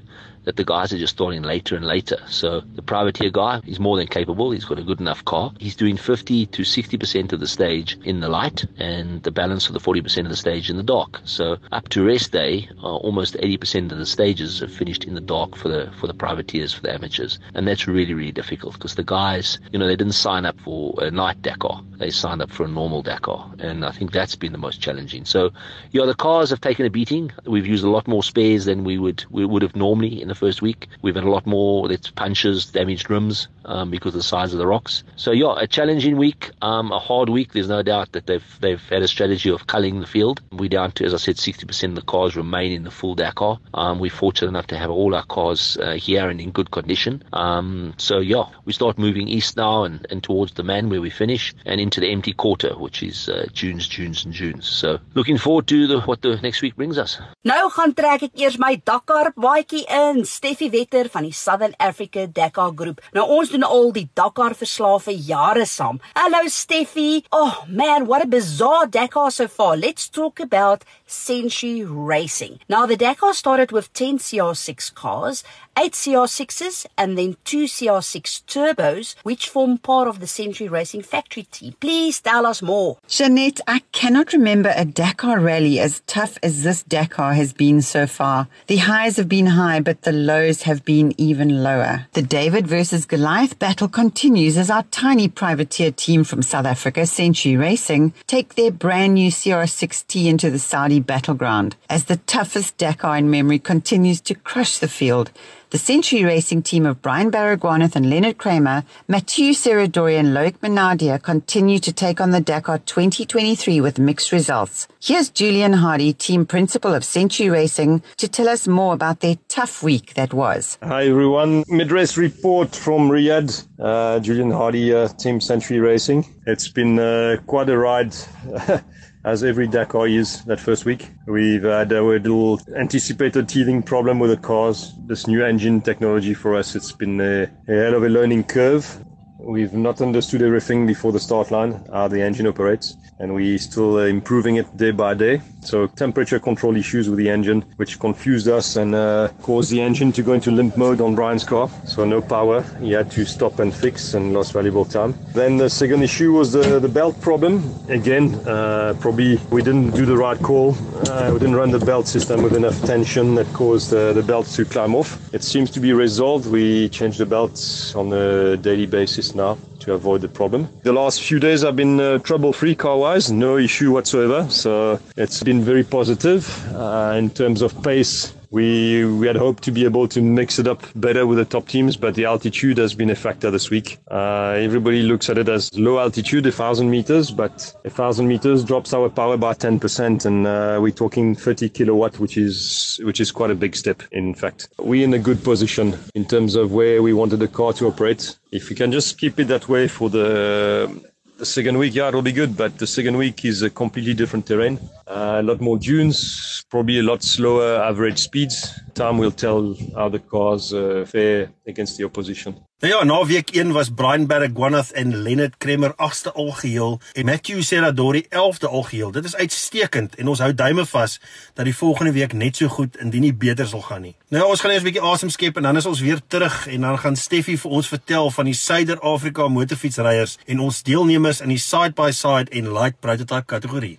that 0.49 0.57
the 0.57 0.65
guys 0.65 0.95
are 0.95 0.99
just 0.99 1.13
starting 1.13 1.43
later 1.43 1.77
and 1.77 1.85
later. 1.85 2.17
So 2.27 2.63
the 2.75 2.81
privateer 2.81 3.29
guy, 3.29 3.61
he's 3.67 3.79
more 3.79 3.99
than 3.99 4.07
capable. 4.07 4.51
He's 4.51 4.65
got 4.65 4.79
a 4.79 4.83
good 4.83 4.99
enough 4.99 5.23
car. 5.27 5.53
He's 5.61 5.77
doing 5.77 5.99
50 5.99 6.47
to 6.47 6.63
60% 6.63 7.35
of 7.35 7.41
the 7.41 7.47
stage 7.47 7.99
in 8.03 8.21
the 8.21 8.31
light 8.31 8.65
and 8.79 9.23
the 9.25 9.31
balance 9.31 9.67
of 9.67 9.75
the 9.75 9.79
40% 9.79 10.21
of 10.21 10.31
the 10.31 10.37
stage 10.37 10.71
in 10.71 10.79
the 10.79 10.83
dark. 10.83 11.21
So 11.25 11.59
up 11.71 11.91
to 11.91 12.03
rest 12.03 12.33
day, 12.33 12.67
uh, 12.83 12.97
almost 12.97 13.35
80% 13.35 13.93
of 13.93 13.99
the 13.99 14.07
stages 14.07 14.63
are 14.63 14.69
finished 14.69 15.05
in 15.05 15.15
the 15.15 15.21
dark 15.21 15.55
for 15.55 15.69
the 15.69 15.93
for 16.01 16.07
the 16.07 16.15
privateers, 16.15 16.73
for 16.73 16.81
the 16.81 16.95
amateurs. 16.95 17.39
And 17.53 17.69
that's 17.69 17.87
really, 17.87 18.15
really 18.15 18.33
difficult 18.33 18.73
because 18.73 18.95
the 18.95 19.05
guys, 19.05 19.59
you 19.71 19.79
know, 19.79 19.87
they 19.87 19.97
didn't 19.97 20.15
sign 20.15 20.47
up 20.47 20.59
for 20.61 20.95
a 20.97 21.11
night 21.11 21.43
Dakar. 21.43 21.83
They 21.99 22.09
signed 22.09 22.41
up 22.41 22.51
for 22.51 22.65
a 22.65 22.69
normal 22.69 23.03
Dakar. 23.03 23.53
And 23.59 23.85
I 23.85 23.91
think 23.91 24.13
that's 24.13 24.37
been 24.37 24.53
the 24.53 24.59
most 24.59 24.81
challenging. 24.81 25.27
So, 25.27 25.51
yeah, 25.91 26.07
the 26.07 26.15
cars 26.15 26.49
have 26.51 26.63
taken 26.63 26.87
a 26.87 26.91
beating. 26.91 27.33
We've 27.45 27.67
used 27.67 27.85
a 27.85 27.91
lot 27.91 28.09
more 28.09 28.23
spares 28.23 28.65
than 28.65 28.85
we 28.85 28.97
would 28.97 29.27
we 29.29 29.45
would 29.45 29.61
have 29.61 29.77
normally 29.77 30.23
in 30.23 30.29
the 30.29 30.38
first 30.39 30.63
week. 30.63 30.89
We've 31.03 31.15
had 31.15 31.25
a 31.25 31.31
lot 31.31 31.47
more 31.47 31.89
that's 31.89 32.11
punches, 32.11 32.67
damaged 32.67 33.11
rims 33.11 33.49
um, 33.65 33.91
because 33.91 34.15
of 34.15 34.21
the 34.21 34.23
size 34.23 34.53
of 34.53 34.59
the 34.59 34.67
rocks. 34.67 35.05
So 35.17 35.33
yeah, 35.33 35.55
a 35.59 35.67
challenging 35.67 36.17
week, 36.17 36.51
um, 36.63 36.91
a 36.93 36.99
hard 36.99 37.29
week. 37.29 37.53
There's 37.53 37.69
no 37.69 37.83
doubt 37.83 38.13
that 38.13 38.27
they've 38.27 38.61
they've 38.61 38.83
had 38.89 39.03
a 39.03 39.09
strategy 39.09 39.51
of 39.51 39.67
culling 39.67 40.01
the 40.01 40.07
field. 40.07 40.41
We're 40.53 40.69
down 40.69 40.93
to, 40.93 41.05
as 41.05 41.15
I 41.15 41.19
said, 41.19 41.37
60% 41.37 41.85
of 41.91 41.95
the 41.95 42.03
cars 42.03 42.37
remain 42.37 42.73
in 42.73 42.85
the 42.85 42.91
full 42.91 43.15
Dakar. 43.15 43.59
Um, 43.75 43.99
we're 43.99 44.11
fortunate 44.11 44.49
enough 44.49 44.69
to 44.69 44.79
have 44.79 44.91
all 44.91 45.15
our 45.15 45.25
cars 45.25 45.77
uh, 45.77 45.93
here 45.93 46.29
and 46.29 46.41
in 46.41 46.51
good 46.51 46.71
condition. 46.71 47.23
Um, 47.33 47.95
so 47.99 48.19
yeah, 48.21 48.45
we 48.65 48.73
start 48.73 48.99
moving 48.99 49.29
east 49.29 49.57
now 49.57 49.85
and, 49.85 50.07
and 50.11 50.23
towards 50.23 50.53
the 50.53 50.63
man 50.63 50.89
where 50.89 51.01
we 51.01 51.11
finish 51.11 51.55
and 51.67 51.81
into 51.81 52.01
the 52.01 52.11
empty 52.11 52.33
quarter, 52.33 52.75
which 52.79 53.03
is 53.03 53.29
uh, 53.29 53.47
Junes, 53.53 53.89
Junes 53.89 54.25
and 54.25 54.33
Junes. 54.33 54.67
So 54.67 54.99
looking 55.15 55.39
forward 55.39 55.67
to 55.69 55.87
the, 55.87 56.01
what 56.01 56.23
the 56.23 56.37
next 56.43 56.63
week 56.63 56.77
brings 56.77 56.99
us. 56.99 57.19
Nou 57.45 57.69
gaan 57.71 57.95
trek 57.97 58.23
ek 58.27 58.35
eers 58.43 58.59
my 58.59 58.75
Dakar 58.85 59.33
baadjie 59.37 59.85
in. 59.89 60.18
Steffi 60.25 60.71
Wetter 60.71 61.09
van 61.13 61.27
die 61.27 61.33
Southern 61.33 61.75
Africa 61.79 62.27
Dakar 62.27 62.73
Groep. 62.75 63.01
Nou 63.13 63.27
ons 63.39 63.51
doen 63.53 63.67
al 63.67 63.93
die 63.93 64.07
Dakar 64.19 64.55
verslae 64.59 64.99
vir 65.05 65.19
jare 65.29 65.67
saam. 65.67 66.01
Hallo 66.15 66.45
Steffi. 66.49 67.25
Oh 67.31 67.65
man, 67.69 68.07
what 68.07 68.25
a 68.25 68.27
bizarre 68.27 68.87
Dakar 68.87 69.31
so 69.31 69.49
far. 69.49 69.77
Let's 69.77 70.09
talk 70.09 70.41
about 70.41 70.85
Century 71.09 71.85
Racing. 71.85 72.61
Now 72.69 72.87
the 72.87 72.97
Dakar 72.97 73.35
started 73.35 73.73
with 73.73 73.93
10 73.95 74.19
CR6 74.19 74.95
cars, 74.95 75.43
8 75.79 75.93
CR6s 75.93 76.87
and 76.97 77.17
then 77.17 77.37
2 77.45 77.65
CR6 77.65 78.43
turbos 78.47 79.15
which 79.23 79.49
form 79.49 79.79
part 79.79 80.09
of 80.09 80.21
the 80.21 80.27
Century 80.27 80.69
Racing 80.69 81.03
factory 81.03 81.45
team. 81.45 81.75
Please 81.81 82.21
tell 82.21 82.47
us 82.47 82.61
more. 82.61 82.99
Jeanette, 83.07 83.61
I 83.67 83.81
cannot 83.93 84.33
remember 84.33 84.73
a 84.77 84.85
Dakar 84.85 85.41
rally 85.41 85.79
as 85.81 86.03
tough 86.07 86.37
as 86.43 86.63
this 86.63 86.83
Dakar 86.83 87.35
has 87.35 87.53
been 87.53 87.81
so 87.81 88.07
far. 88.07 88.49
The 88.67 88.79
highs 88.79 89.17
have 89.17 89.29
been 89.29 89.47
high, 89.47 89.81
but 89.81 90.03
the 90.03 90.13
lows 90.13 90.63
have 90.63 90.85
been 90.85 91.15
even 91.17 91.63
lower. 91.63 92.07
The 92.13 92.23
David 92.23 92.67
versus 92.67 93.07
Goliath 93.07 93.59
battle 93.59 93.89
continues 93.89 94.57
as 94.57 94.71
our 94.71 94.83
tiny 94.91 95.29
privateer 95.29 95.91
team 95.91 96.25
from 96.25 96.43
South 96.43 96.67
Africa, 96.67 97.07
Century 97.07 97.57
Racing, 97.57 98.13
take 98.27 98.55
their 98.55 98.71
brand 98.71 99.15
new 99.15 99.31
CR6T 99.31 100.27
into 100.27 100.51
the 100.51 100.59
Saudi 100.59 100.98
battleground 101.01 101.77
as 101.89 102.05
the 102.05 102.17
toughest 102.17 102.77
Dakar 102.79 103.17
in 103.17 103.31
memory 103.31 103.59
continues 103.59 104.21
to 104.23 104.35
crush 104.35 104.79
the 104.79 104.89
field. 104.89 105.31
The 105.71 105.77
Century 105.77 106.25
Racing 106.25 106.63
team 106.63 106.87
of 106.87 107.03
Brian 107.03 107.31
Baragwanath 107.31 107.95
and 107.95 108.09
Leonard 108.09 108.39
Cremer, 108.39 108.85
Mathieu 109.07 109.53
Serradori 109.53 110.19
and 110.19 110.29
Loic 110.29 110.57
Minaudier 110.61 111.23
continue 111.23 111.79
to 111.79 111.93
take 111.93 112.23
on 112.23 112.31
the 112.31 112.41
Dakar 112.41 112.79
2023 112.79 113.79
with 113.83 113.99
mixed 113.99 114.33
results. 114.33 114.89
Here's 114.99 115.29
Julian 115.29 115.75
Hardy, 115.75 116.15
team 116.15 116.47
principal 116.47 116.95
of 116.95 117.05
Century 117.05 117.51
Racing, 117.51 118.03
to 118.17 118.27
tell 118.27 118.49
us 118.49 118.67
more 118.67 118.95
about 118.95 119.21
their 119.21 119.37
tough 119.49 119.83
week 119.83 120.15
that 120.15 120.33
was. 120.33 120.79
Hi 120.83 121.07
everyone, 121.07 121.65
mid-race 121.69 122.17
report 122.17 122.75
from 122.75 123.11
Riyadh. 123.11 123.67
Uh, 123.79 124.21
Julian 124.21 124.51
Hardy, 124.51 124.95
uh, 124.95 125.09
Team 125.09 125.39
Century 125.39 125.81
Racing. 125.81 126.25
It's 126.47 126.69
been 126.69 126.99
uh, 126.99 127.37
quite 127.47 127.69
a 127.69 127.77
ride. 127.77 128.15
as 129.29 129.45
every 129.45 129.69
Dakar 129.69 130.09
is 130.09 130.43
that 130.45 130.59
first 130.59 130.87
week. 130.87 131.11
We've 131.27 131.63
had 131.63 131.93
a 131.93 132.03
little 132.03 132.59
anticipated 132.75 133.47
teething 133.47 133.83
problem 133.83 134.19
with 134.19 134.31
the 134.31 134.39
cars. 134.39 134.95
This 135.07 135.27
new 135.27 135.45
engine 135.45 135.83
technology 135.83 136.33
for 136.33 136.57
us, 136.57 136.75
it's 136.75 136.93
been 136.93 137.21
a, 137.21 137.43
a 137.69 137.75
hell 137.75 137.95
of 137.95 138.05
a 138.05 138.09
learning 138.09 138.45
curve. 138.45 139.05
We've 139.41 139.73
not 139.73 140.01
understood 140.01 140.43
everything 140.43 140.85
before 140.85 141.13
the 141.13 141.21
start 141.21 141.53
line, 141.53 141.81
how 141.93 142.09
the 142.09 142.21
engine 142.21 142.49
operates, 142.49 142.97
and 143.21 143.37
we're 143.37 143.59
still 143.59 143.97
uh, 143.99 144.07
improving 144.07 144.57
it 144.57 144.77
day 144.77 144.91
by 144.91 145.15
day. 145.15 145.41
So 145.61 145.87
temperature 145.87 146.41
control 146.41 146.77
issues 146.77 147.09
with 147.09 147.21
the 147.21 147.31
engine, 147.31 147.65
which 147.77 148.01
confused 148.01 148.49
us 148.49 148.75
and 148.75 148.97
uh, 148.97 149.29
caused 149.43 149.71
the 149.71 149.81
engine 149.81 150.11
to 150.13 150.23
go 150.25 150.33
into 150.33 150.51
limp 150.51 150.77
mode 150.77 151.01
on 151.01 151.15
Brian's 151.15 151.45
car. 151.45 151.71
So 151.85 152.05
no 152.05 152.21
power. 152.21 152.63
He 152.81 152.91
had 152.91 153.13
to 153.13 153.25
stop 153.25 153.61
and 153.61 153.73
fix 153.73 154.15
and 154.15 154.33
lost 154.33 154.53
valuable 154.53 154.85
time. 154.85 155.15
Then 155.35 155.57
the 155.57 155.71
second 155.71 156.03
issue 156.03 156.33
was 156.33 156.51
the, 156.51 156.81
the 156.81 156.89
belt 156.89 157.21
problem. 157.21 157.63
Again, 157.89 158.35
uh, 158.47 158.95
probably 158.99 159.37
we 159.51 159.63
didn't 159.63 159.91
do 159.93 160.05
the 160.05 160.17
right 160.17 160.39
call. 160.41 160.77
Uh, 161.09 161.31
we 161.33 161.39
didn't 161.39 161.55
run 161.55 161.71
the 161.71 161.79
belt 161.79 162.09
system 162.09 162.43
with 162.43 162.57
enough 162.57 162.81
tension 162.83 163.37
that 163.37 163.47
caused 163.53 163.95
uh, 163.95 164.13
the 164.15 164.23
belt 164.23 164.47
to 164.47 164.65
climb 164.65 164.97
off. 164.97 165.33
It 165.33 165.45
seems 165.45 165.71
to 165.73 165.81
be 165.81 165.93
resolved. 165.93 166.51
We 166.51 166.89
change 166.89 167.19
the 167.19 167.27
belts 167.27 167.95
on 167.95 168.13
a 168.13 168.57
daily 168.57 168.87
basis 168.87 169.28
now 169.35 169.59
to 169.81 169.95
avoid 169.95 170.21
the 170.21 170.29
problem. 170.29 170.69
The 170.83 170.93
last 170.93 171.23
few 171.23 171.39
days 171.39 171.63
have 171.63 171.77
been 171.77 172.01
uh, 172.01 172.19
trouble-free 172.19 172.75
car-wise, 172.75 173.31
no 173.31 173.57
issue 173.57 173.93
whatsoever. 173.93 174.49
So 174.51 175.01
it's 175.17 175.43
been 175.43 175.63
very 175.63 175.85
positive 175.85 176.47
uh, 176.75 177.15
in 177.17 177.31
terms 177.31 177.63
of 177.63 177.81
pace. 177.83 178.35
We 178.51 179.05
we 179.05 179.27
had 179.27 179.37
hoped 179.37 179.63
to 179.65 179.71
be 179.71 179.85
able 179.85 180.09
to 180.09 180.23
mix 180.23 180.59
it 180.59 180.67
up 180.67 180.83
better 180.95 181.27
with 181.27 181.39
the 181.39 181.45
top 181.45 181.69
teams, 181.69 181.97
but 181.97 182.15
the 182.15 182.25
altitude 182.25 182.79
has 182.79 182.95
been 182.95 183.11
a 183.11 183.15
factor 183.15 183.51
this 183.51 183.69
week. 183.71 183.99
Uh, 184.11 184.57
everybody 184.57 185.03
looks 185.03 185.29
at 185.29 185.37
it 185.37 185.49
as 185.49 185.71
low 185.75 185.99
altitude, 185.99 186.47
a 186.47 186.53
thousand 186.53 186.91
meters, 186.91 187.31
but 187.31 187.75
a 187.85 187.91
thousand 187.91 188.27
meters 188.27 188.65
drops 188.65 188.95
our 188.95 189.11
power 189.11 189.37
by 189.37 189.53
10%, 189.53 190.25
and 190.25 190.47
uh, 190.47 190.79
we're 190.81 190.91
talking 190.91 191.35
30 191.35 191.69
kilowatt, 191.69 192.19
which 192.19 192.39
is 192.39 193.01
which 193.05 193.21
is 193.21 193.31
quite 193.31 193.51
a 193.51 193.55
big 193.55 193.77
step. 193.77 194.03
In 194.13 194.35
fact, 194.35 194.69
we're 194.79 195.05
in 195.05 195.15
a 195.15 195.19
good 195.19 195.45
position 195.45 195.99
in 196.15 196.25
terms 196.25 196.55
of 196.55 196.73
where 196.73 197.03
we 197.03 197.13
wanted 197.13 197.41
the 197.41 197.49
car 197.49 197.73
to 197.75 197.87
operate. 197.87 198.39
If 198.51 198.71
we 198.71 198.77
can 198.77 198.93
just 198.93 199.19
keep 199.19 199.39
it 199.39 199.49
that 199.49 199.69
way 199.69 199.89
for 199.89 200.09
the 200.09 201.03
the 201.39 201.47
second 201.47 201.79
week, 201.79 201.95
yeah, 201.95 202.09
it'll 202.09 202.21
be 202.21 202.33
good. 202.33 202.57
But 202.57 202.79
the 202.79 202.87
second 202.87 203.17
week 203.17 203.45
is 203.45 203.63
a 203.63 203.71
completely 203.71 204.13
different 204.13 204.47
terrain. 204.47 204.79
Uh, 205.07 205.39
a 205.39 205.43
lot 205.43 205.61
more 205.61 205.79
dunes, 205.79 206.65
probably 206.69 206.99
a 206.99 207.03
lot 207.03 207.23
slower 207.23 207.77
average 207.77 208.19
speeds. 208.19 208.79
Time 208.95 209.19
will 209.19 209.31
tell 209.31 209.77
how 209.95 210.09
the 210.09 210.19
cars 210.19 210.75
uh, 210.75 211.07
fare 211.09 211.51
against 211.67 211.97
the 211.97 212.05
opposition. 212.05 212.57
Nou 212.81 212.93
ja, 212.93 213.05
na 213.05 213.25
week 213.27 213.51
1 213.51 213.73
was 213.73 213.89
Brian 213.91 214.27
Baragwanath 214.27 214.91
en 214.91 215.17
Lennard 215.23 215.55
Kremmer 215.59 215.93
agste 215.97 216.33
algeheel 216.33 217.01
en 217.13 217.25
Matthew 217.25 217.63
Serradori 217.63 218.27
11de 218.29 218.69
algeheel. 218.69 219.11
Dit 219.11 219.25
is 219.25 219.37
uitstekend 219.37 220.15
en 220.15 220.29
ons 220.29 220.39
hou 220.39 220.55
duime 220.55 220.87
vas 220.87 221.21
dat 221.55 221.65
die 221.65 221.75
volgende 221.75 222.13
week 222.13 222.33
net 222.33 222.57
so 222.57 222.69
goed 222.69 222.97
indien 223.03 223.27
nie 223.27 223.35
beter 223.35 223.67
sal 223.67 223.83
gaan 223.83 224.07
nie. 224.07 224.15
Nou 224.29 224.45
ja, 224.45 224.49
ons 224.49 224.61
gaan 224.61 224.71
eers 224.71 224.83
'n 224.83 224.91
bietjie 224.93 225.03
asem 225.03 225.31
skep 225.31 225.57
en 225.57 225.63
dan 225.63 225.77
is 225.77 225.87
ons 225.87 226.01
weer 226.01 226.21
terug 226.27 226.67
en 226.67 226.81
dan 226.81 226.99
gaan 226.99 227.17
Steffie 227.17 227.59
vir 227.59 227.71
ons 227.71 227.89
vertel 227.89 228.31
van 228.31 228.45
die 228.45 228.55
Suider-Afrika 228.55 229.49
motorfietsryers 229.49 230.39
en 230.47 230.61
ons 230.61 230.83
deelnemers 230.83 231.41
in 231.41 231.49
die 231.49 231.59
side 231.59 231.93
by 231.95 232.11
side 232.11 232.51
en 232.51 232.73
light 232.73 233.01
prototype 233.01 233.47
kategorie. 233.47 233.99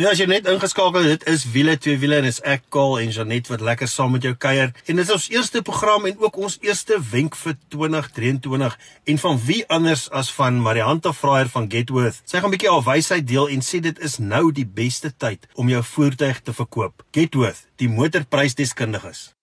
Ja, 0.00 0.10
as 0.10 0.18
jy 0.18 0.26
net 0.26 0.46
ingeskakel 0.50 1.04
het, 1.04 1.22
dit 1.22 1.28
is 1.28 1.44
wiele 1.52 1.76
twee 1.78 1.98
wiele 2.00 2.16
en 2.22 2.24
is 2.24 2.40
ek 2.48 2.64
Kaal 2.72 2.98
en 3.02 3.10
Janet 3.12 3.50
wat 3.52 3.60
lekker 3.60 3.88
saam 3.88 4.14
met 4.16 4.24
jou 4.26 4.32
kuier. 4.34 4.72
En 4.86 4.96
dit 4.96 5.04
is 5.04 5.12
ons 5.12 5.28
eerste 5.30 5.62
program 5.62 6.06
en 6.08 6.18
ook 6.18 6.36
ons 6.36 6.56
eerste 6.64 6.98
wenk 7.10 7.36
vir 7.36 7.56
2023 7.74 8.78
en 9.12 9.22
van 9.24 9.38
wie 9.46 9.60
anders 9.68 10.08
as 10.10 10.32
van 10.32 10.58
Marianta 10.64 11.12
Fraier 11.12 11.52
van 11.52 11.68
Getworth. 11.70 12.22
Sy 12.24 12.40
gaan 12.40 12.50
'n 12.50 12.56
bietjie 12.56 12.72
haar 12.72 12.88
wysheid 12.88 13.26
deel 13.26 13.48
en 13.48 13.60
sê 13.60 13.80
dit 13.80 13.98
is 14.00 14.18
nou 14.18 14.52
die 14.52 14.66
beste 14.66 15.12
tyd 15.16 15.46
om 15.54 15.68
jou 15.68 15.82
voertuig 15.82 16.40
te 16.40 16.52
verkoop. 16.52 17.04
Getworth, 17.12 17.68
die 17.76 17.88
motorprysdeskundiges. 17.88 19.34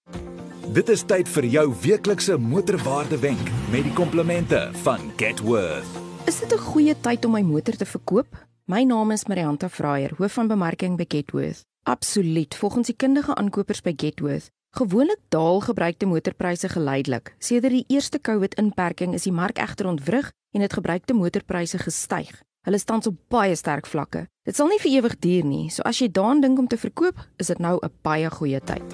Dit 0.73 0.89
is 0.89 1.01
tyd 1.03 1.29
vir 1.29 1.45
jou 1.45 1.75
weeklikse 1.81 2.37
motorwaarde 2.37 3.17
wenk 3.19 3.49
met 3.71 3.83
die 3.83 3.93
komplimente 3.93 4.69
van 4.83 5.11
Getworth. 5.17 5.87
Is 6.25 6.39
dit 6.39 6.53
'n 6.53 6.57
goeie 6.57 6.95
tyd 7.01 7.25
om 7.25 7.31
my 7.31 7.41
motor 7.41 7.75
te 7.75 7.85
verkoop? 7.85 8.48
My 8.69 8.83
naam 8.83 9.09
is 9.09 9.23
Marianta 9.25 9.65
Fraier, 9.65 10.11
hoof 10.17 10.35
van 10.37 10.47
bemarking 10.47 10.93
by 10.97 11.05
Getworth. 11.07 11.63
Absoluut, 11.89 12.55
volgens 12.55 12.91
die 12.91 12.95
kundige 12.95 13.33
aankopers 13.35 13.81
by 13.81 13.95
Getworth, 13.97 14.51
gewoonlik 14.77 15.23
daal 15.33 15.57
gebruikte 15.65 16.05
motorpryse 16.05 16.69
geleidelik. 16.69 17.33
Sedert 17.41 17.73
die 17.73 17.87
eerste 17.89 18.21
COVID-inperking 18.21 19.17
is 19.17 19.25
die 19.25 19.33
mark 19.33 19.57
egter 19.57 19.89
ontwrig 19.89 20.29
en 20.53 20.61
het 20.61 20.77
gebruikte 20.77 21.17
motorpryse 21.17 21.81
gestyg. 21.81 22.29
Hulle 22.61 22.77
staan 22.77 23.01
op 23.09 23.17
baie 23.33 23.57
sterk 23.57 23.89
vlakke. 23.89 24.27
Dit 24.45 24.61
sal 24.61 24.69
nie 24.69 24.77
vir 24.85 24.99
ewig 24.99 25.17
duur 25.17 25.49
nie, 25.49 25.65
so 25.73 25.81
as 25.81 25.97
jy 25.97 26.11
daaraan 26.13 26.45
dink 26.45 26.61
om 26.61 26.69
te 26.69 26.77
verkoop, 26.77 27.17
is 27.41 27.49
dit 27.49 27.57
nou 27.57 27.79
'n 27.81 27.89
baie 28.05 28.29
goeie 28.29 28.61
tyd. 28.61 28.85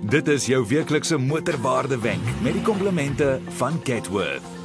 Dit 0.00 0.28
is 0.28 0.46
jou 0.46 0.64
weeklikse 0.64 1.18
motorwaarde 1.18 2.00
wenk 2.00 2.24
met 2.42 2.54
die 2.54 2.62
komplimente 2.62 3.40
van 3.60 3.84
Getworth. 3.84 4.57